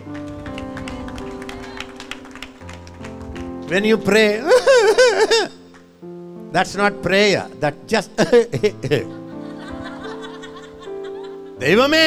[3.68, 4.43] When you pray,
[6.53, 8.11] that's not prayer, that just.
[11.62, 12.05] ദൈവമേ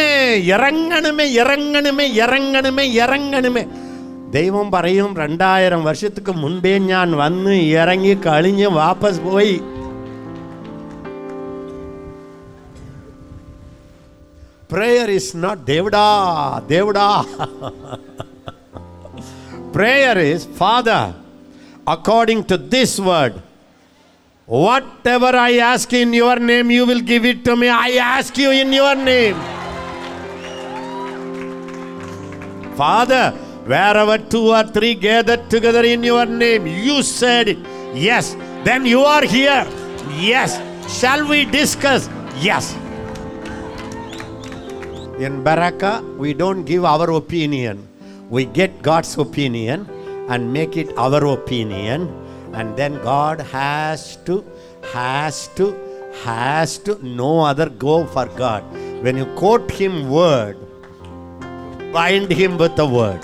[0.53, 3.63] ഇറങ്ങണമേ ഇറങ്ങണമേ ഇറങ്ങണമേ ഇറങ്ങണമേ
[4.35, 9.55] ദൈവം പറയും രണ്ടായിരം വർഷத்துக்கு മുൻപേ ഞാൻ വന്ന് ഇറങ്ങി കളിഞ്ഞ് വാപ്പസ് പോയി
[14.75, 16.05] prayer is not devda
[16.71, 17.09] devda
[19.75, 21.01] prayer is father
[21.95, 23.35] according to this word
[24.45, 27.67] whatever i ask in your name you will give it to me.
[27.67, 29.37] I ask you in your name.
[32.81, 33.31] Father
[33.71, 37.57] wherever two or three gathered together in your name you said it
[37.93, 38.35] yes.
[38.65, 39.65] Then you are here.
[40.29, 40.59] Yes.
[40.99, 42.09] Shall we discuss?
[42.37, 42.75] Yes.
[45.17, 47.87] In Baraka, we don't give our opinion.
[48.29, 49.87] We get God's opinion
[50.27, 52.11] and make it our opinion.
[52.53, 54.43] And then God has to,
[54.91, 55.73] has to,
[56.23, 58.63] has to, no other go for God.
[59.03, 60.57] When you quote Him word,
[61.93, 63.23] bind Him with the word.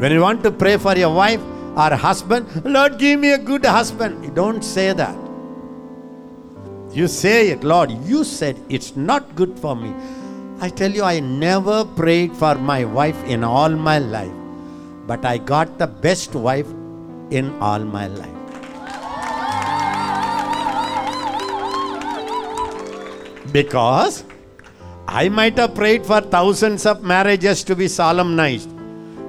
[0.00, 1.40] When you want to pray for your wife
[1.76, 4.22] or husband, Lord, give me a good husband.
[4.22, 5.29] You don't say that.
[6.92, 9.94] You say it, Lord, you said it's not good for me.
[10.60, 14.32] I tell you, I never prayed for my wife in all my life,
[15.06, 16.66] but I got the best wife
[17.30, 18.36] in all my life.
[23.52, 24.24] Because
[25.06, 28.70] I might have prayed for thousands of marriages to be solemnized,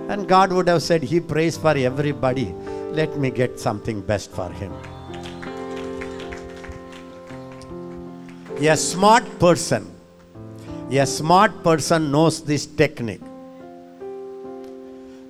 [0.10, 2.54] and God would have said, He prays for everybody.
[2.92, 4.74] Let me get something best for him.
[8.62, 9.88] A smart person,
[10.92, 13.24] a smart person knows this technique.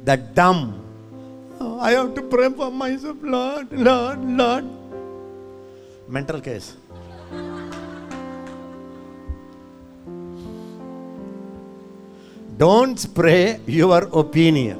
[0.04, 0.76] The dumb,
[1.60, 4.66] "Oh, I have to pray for myself, Lord, Lord, Lord.
[6.10, 6.76] Mental case.
[12.58, 14.80] Don't pray your opinion.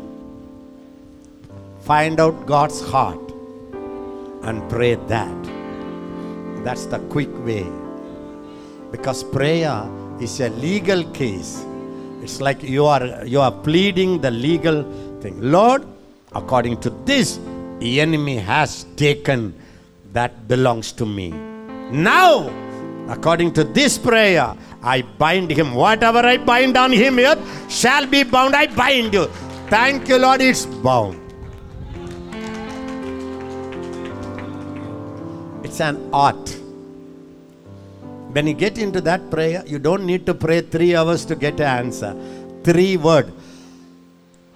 [1.92, 3.32] Find out God's heart
[4.44, 5.54] and pray that.
[6.66, 7.66] That's the quick way
[8.92, 9.90] because prayer
[10.20, 11.66] is a legal case.
[12.22, 14.84] It's like you are you are pleading the legal
[15.22, 15.40] thing.
[15.42, 15.86] Lord
[16.34, 17.40] according to this
[17.80, 19.54] the enemy has taken
[20.14, 21.32] that belongs to me.
[21.92, 22.52] Now
[23.10, 25.74] according to this prayer i bind him.
[25.74, 27.38] Whatever i bind on him here
[27.70, 28.56] shall be bound.
[28.56, 29.26] I bind you.
[29.68, 30.42] Thank you lord.
[30.42, 31.18] It's bound.
[35.64, 36.61] It's an art
[38.34, 41.60] when you get into that prayer, you don't need to pray three hours to get
[41.60, 42.16] an answer.
[42.64, 43.32] Three word.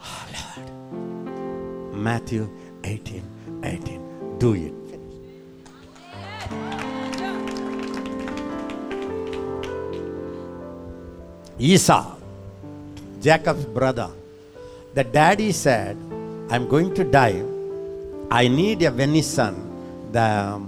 [0.02, 1.96] Oh, Lord.
[1.96, 2.50] Matthew
[2.84, 4.38] 18, 18.
[4.40, 4.74] Do it.
[11.58, 12.16] Esau,
[13.22, 14.10] Jacob's brother.
[14.94, 15.98] The daddy said,
[16.50, 17.44] I'm going to die.
[18.30, 19.56] I need a venison,
[20.12, 20.62] the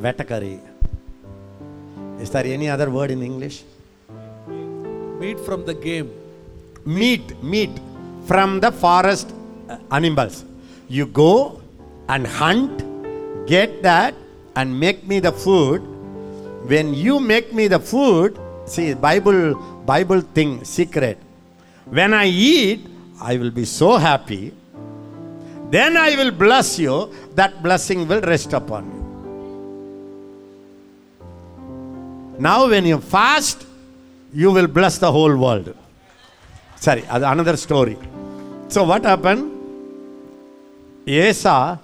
[0.00, 0.60] vetakari.
[2.20, 3.64] Is there any other word in English?
[5.20, 6.10] Meat from the game.
[6.84, 7.70] Meat, meat
[8.26, 9.34] from the forest
[9.68, 10.44] uh, animals.
[10.88, 11.60] You go
[12.08, 12.84] and hunt,
[13.46, 14.14] get that,
[14.56, 15.82] and make me the food.
[16.66, 19.54] When you make me the food, see Bible,
[19.86, 21.18] Bible thing, secret.
[21.86, 22.86] When I eat,
[23.20, 24.52] I will be so happy.
[25.70, 27.12] Then I will bless you.
[27.34, 28.97] That blessing will rest upon you.
[32.38, 33.66] Now, when you fast,
[34.32, 35.74] you will bless the whole world.
[36.76, 37.98] Sorry, another story.
[38.68, 39.54] So, what happened?
[41.04, 41.78] Esau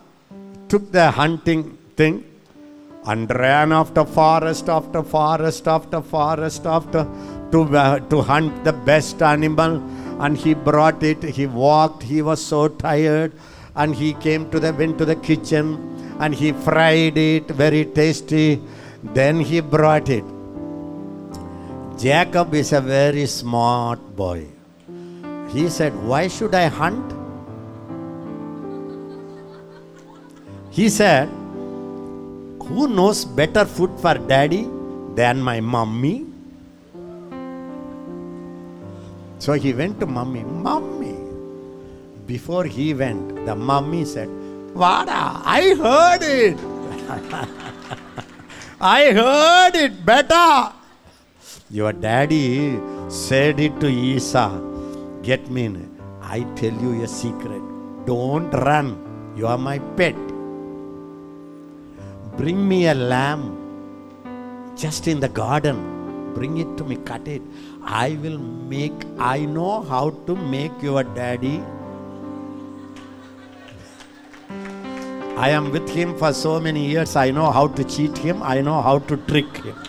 [0.69, 2.25] took the hunting thing
[3.07, 7.07] and ran after forest after forest after forest after
[7.51, 9.83] to, uh, to hunt the best animal
[10.21, 13.33] and he brought it he walked he was so tired
[13.77, 15.67] and he came to the went to the kitchen
[16.21, 18.61] and he fried it very tasty
[19.03, 20.25] then he brought it
[21.99, 24.47] Jacob is a very smart boy.
[25.51, 27.13] He said, Why should I hunt?
[30.71, 31.29] He said,
[32.67, 34.69] Who knows better food for daddy
[35.15, 36.27] than my mummy?
[39.39, 41.15] So he went to mummy, Mummy.
[42.27, 44.29] Before he went, the mummy said,
[44.75, 46.59] Vada, I heard it.
[48.81, 50.73] I heard it better.
[51.75, 54.61] Your daddy said it to Esau.
[55.23, 55.77] Get me in.
[56.23, 57.63] I tell you a secret.
[58.07, 58.91] Don't run.
[59.37, 60.15] You are my pet.
[62.37, 63.43] Bring me a lamb
[64.77, 65.81] just in the garden.
[66.35, 67.43] Bring it to me, cut it.
[67.83, 71.61] I will make, I know how to make your daddy.
[75.37, 77.17] I am with him for so many years.
[77.17, 78.45] I know how to cheat him.
[78.45, 79.84] I know how to trick him.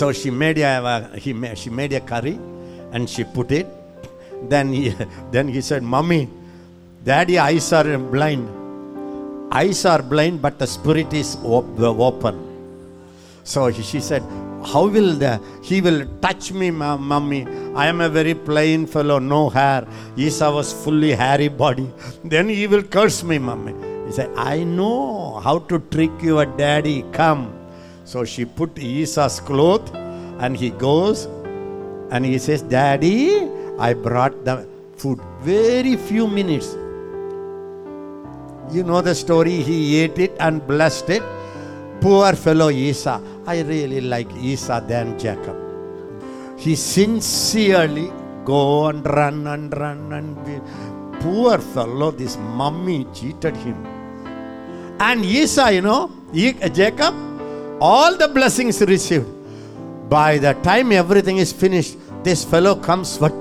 [0.00, 2.38] So she made a uh, he made, she made a curry,
[2.92, 3.66] and she put it.
[4.48, 4.94] Then he
[5.30, 6.20] then he said, "Mommy,
[7.04, 8.48] Daddy, eyes are blind.
[9.52, 12.40] Eyes are blind, but the spirit is op- open."
[13.44, 14.24] So he- she said,
[14.72, 17.44] "How will the he will touch me, ma- mommy?
[17.76, 19.86] I am a very plain fellow, no hair.
[20.16, 21.88] Esau was fully hairy body.
[22.24, 23.74] Then he will curse me, mommy.
[24.06, 27.04] He said, I know how to trick your daddy.
[27.12, 27.59] Come.
[28.10, 29.94] So she put Esau's cloth
[30.44, 31.26] and he goes
[32.10, 33.48] and he says, Daddy,
[33.78, 35.20] I brought the food.
[35.42, 36.74] Very few minutes.
[38.74, 39.62] You know the story.
[39.62, 41.22] He ate it and blessed it.
[42.00, 43.20] Poor fellow Esau.
[43.46, 45.56] I really like Esau than Jacob.
[46.58, 48.10] He sincerely
[48.44, 50.58] go and run and run and be.
[51.20, 53.86] Poor fellow, this mummy cheated him.
[54.98, 57.29] And Esau, you know, Jacob,
[57.80, 59.26] all the blessings received.
[60.08, 63.38] By the time everything is finished, this fellow comes, what?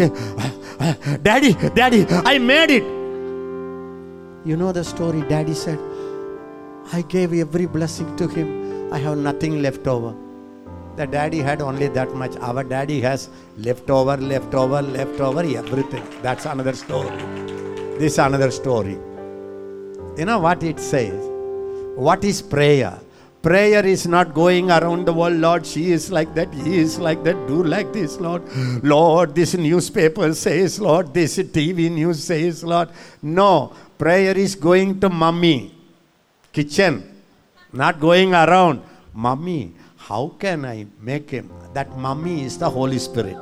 [1.24, 2.84] Daddy, Daddy, I made it.
[4.46, 5.80] You know the story, Daddy said,
[6.94, 8.94] I gave every blessing to him.
[8.94, 10.16] I have nothing left over.
[10.96, 12.36] The daddy had only that much.
[12.38, 16.04] Our daddy has leftover, leftover, leftover, everything.
[16.22, 17.16] That's another story.
[18.00, 18.98] This is another story.
[20.18, 21.14] You know what it says?
[21.96, 23.00] What is prayer?
[23.42, 27.24] Prayer is not going around the world, Lord, she is like that, he is like
[27.24, 28.44] that, do like this, Lord.
[28.84, 32.90] Lord, this newspaper says, Lord, this TV news says, Lord.
[33.22, 35.74] No, prayer is going to mummy,
[36.52, 37.22] kitchen,
[37.72, 38.82] not going around.
[39.14, 41.50] Mummy, how can I make him?
[41.74, 43.38] That mummy is the Holy Spirit.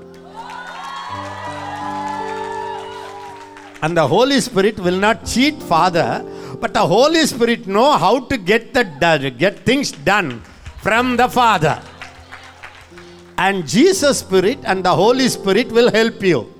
[3.82, 6.26] And the Holy Spirit will not cheat Father,
[6.60, 8.84] but the Holy Spirit know how to get the
[9.38, 10.42] get things done
[10.78, 11.82] from the Father.
[13.38, 16.52] And Jesus Spirit and the Holy Spirit will help you.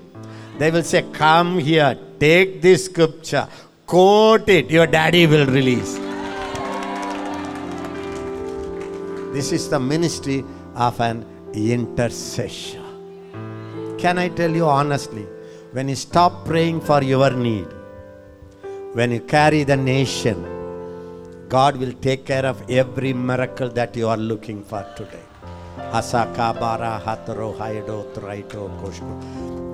[0.58, 3.48] They will say, Come here, take this scripture,
[3.86, 5.96] quote it, your daddy will release.
[9.32, 10.44] This is the ministry
[10.74, 12.82] of an intercessor.
[13.98, 15.26] Can I tell you honestly?
[15.72, 17.66] When you stop praying for your need,
[18.94, 20.38] when you carry the nation,
[21.48, 25.22] God will take care of every miracle that you are looking for today.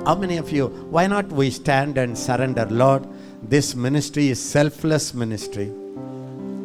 [0.07, 2.67] How many of you, why not we stand and surrender?
[2.67, 3.07] Lord,
[3.43, 5.73] this ministry is selfless ministry.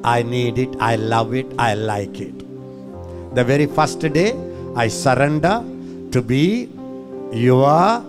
[0.04, 2.38] I need it, I love it, I like it.
[3.36, 4.34] The very first day,
[4.76, 5.64] I surrender
[6.12, 6.70] to be
[7.32, 8.04] your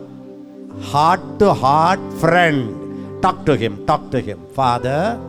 [0.80, 2.80] heart to heart friend.
[3.23, 4.41] Talk to him, talk to him.
[4.55, 5.21] Father,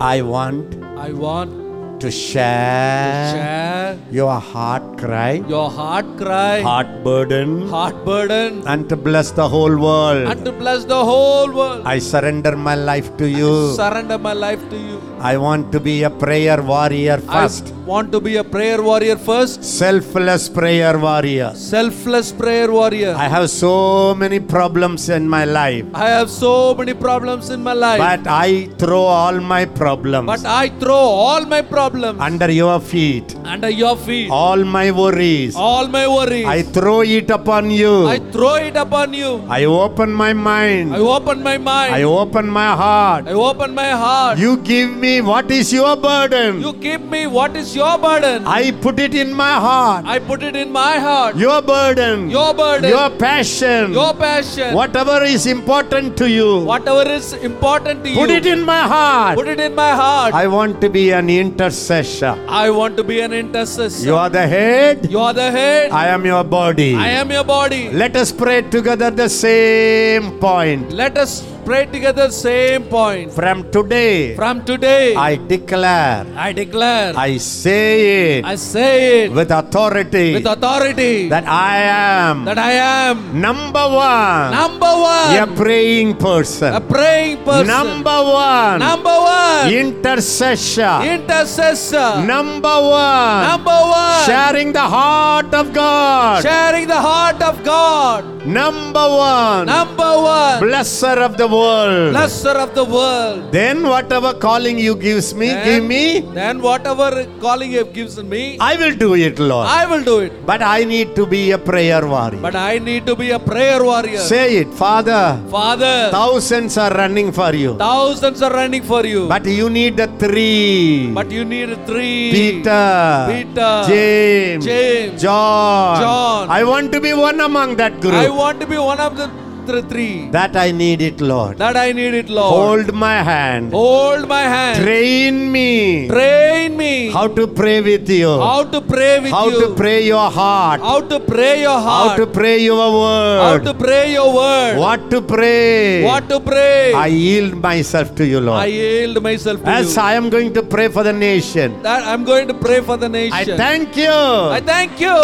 [0.00, 7.68] I want I want to share, share your heart cry, your heart cry, heart burden,
[7.68, 10.24] heart burden, and to bless the whole world.
[10.32, 11.82] and to bless the whole world.
[11.86, 13.52] I surrender my life to you.
[13.74, 14.98] Surrender my life to you.
[15.20, 17.66] I want to be a prayer warrior first.
[17.68, 21.50] I want to be a prayer warrior first, Selfless prayer warrior.
[21.54, 23.14] selfless prayer warrior.
[23.16, 27.72] I have so many problems in my life, I have so many problems in my
[27.86, 32.78] life, but I throw all my problems but I throw all my problems under your
[32.92, 33.34] feet.
[33.54, 34.30] under your feet.
[34.30, 38.06] All my worries, All my worries, I throw it upon you.
[38.06, 39.44] I throw it upon you.
[39.48, 40.94] I open my mind.
[40.94, 41.94] I open my mind.
[41.94, 43.26] I open my heart.
[43.28, 44.38] I open my heart.
[44.38, 46.60] You give me what is your burden.
[46.60, 48.46] You give me what is your burden.
[48.46, 50.04] I put it in my heart.
[50.06, 51.36] I put it in my heart.
[51.36, 52.28] Your burden.
[52.30, 52.90] Your burden.
[52.90, 53.92] Your passion.
[53.92, 54.74] Your passion.
[54.74, 56.50] Whatever is important to you.
[56.72, 58.16] Whatever is important to you.
[58.16, 59.36] Put it in my heart.
[59.36, 60.34] Put it in my heart.
[60.34, 62.34] I want to be an intercessor.
[62.48, 64.06] I want to be an intercessor.
[64.06, 64.79] You are the head.
[65.10, 65.90] You are the head.
[65.90, 66.94] I am your body.
[66.94, 67.90] I am your body.
[67.90, 70.92] Let us pray together the same point.
[70.92, 71.32] Let us
[71.64, 73.32] pray together same point.
[73.32, 79.50] From today, From today, I declare, I declare, I say it I say it with
[79.50, 84.92] authority with authority that I am that I am number one, number
[85.36, 86.74] 1 a praying person.
[86.74, 87.66] a praying person.
[87.66, 91.00] Number one, Number one, intercessor.
[91.04, 92.24] intercessor.
[92.26, 96.42] Number one, Number one, sharing the heart of God.
[96.42, 98.24] sharing the heart of God.
[98.46, 102.14] Number one, Number one, blesser of the world.
[102.14, 103.52] blesser of the world.
[103.52, 108.76] Then whatever calling you gives me, give me, Then whatever calling you given me, I
[108.76, 109.66] will do it, Lord.
[109.68, 110.32] I will do it.
[110.46, 112.40] But I need to be a prayer warrior.
[112.40, 114.18] But I need to be a prayer warrior.
[114.18, 115.38] Say it, Father.
[115.50, 117.76] Father, Thousands are running for you.
[117.76, 119.28] thousands are running for you.
[119.28, 121.10] But you need the three.
[121.12, 122.30] But you need three.
[122.32, 126.00] Peter, Peter, James, James, John.
[126.00, 126.48] John.
[126.48, 128.14] I want to be one among that group.
[128.14, 130.30] I want to be one of the Chapter 3.
[130.30, 131.58] That I need it, Lord.
[131.58, 132.86] That I need it, Lord.
[132.86, 133.72] Hold my hand.
[133.72, 134.82] Hold my hand.
[134.82, 137.10] Train me Train me.
[137.10, 138.30] how to pray with you.
[138.40, 139.60] How to pray with How you.
[139.60, 140.80] to pray your heart.
[140.80, 144.78] How to pray your heart How to pray your word How to pray your word.
[144.78, 146.04] What to pray.
[146.04, 146.94] What to pray.
[146.94, 148.62] I yield myself to you, Lord.
[148.62, 150.00] I yield myself to As you.
[150.02, 153.10] I am going to pray for the nation, That I'm going to pray for the
[153.10, 153.36] nation.
[153.36, 154.08] I thank you.
[154.08, 155.16] I thank you.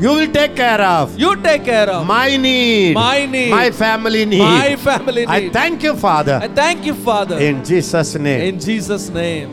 [0.00, 3.50] You will take care of You take care of my need, My need.
[3.50, 3.83] my family
[4.24, 4.38] need.
[4.38, 7.38] my family I thank you, Father, I thank you, Father.
[7.38, 8.40] in Jesus' name.
[8.54, 9.50] In Jesus' name.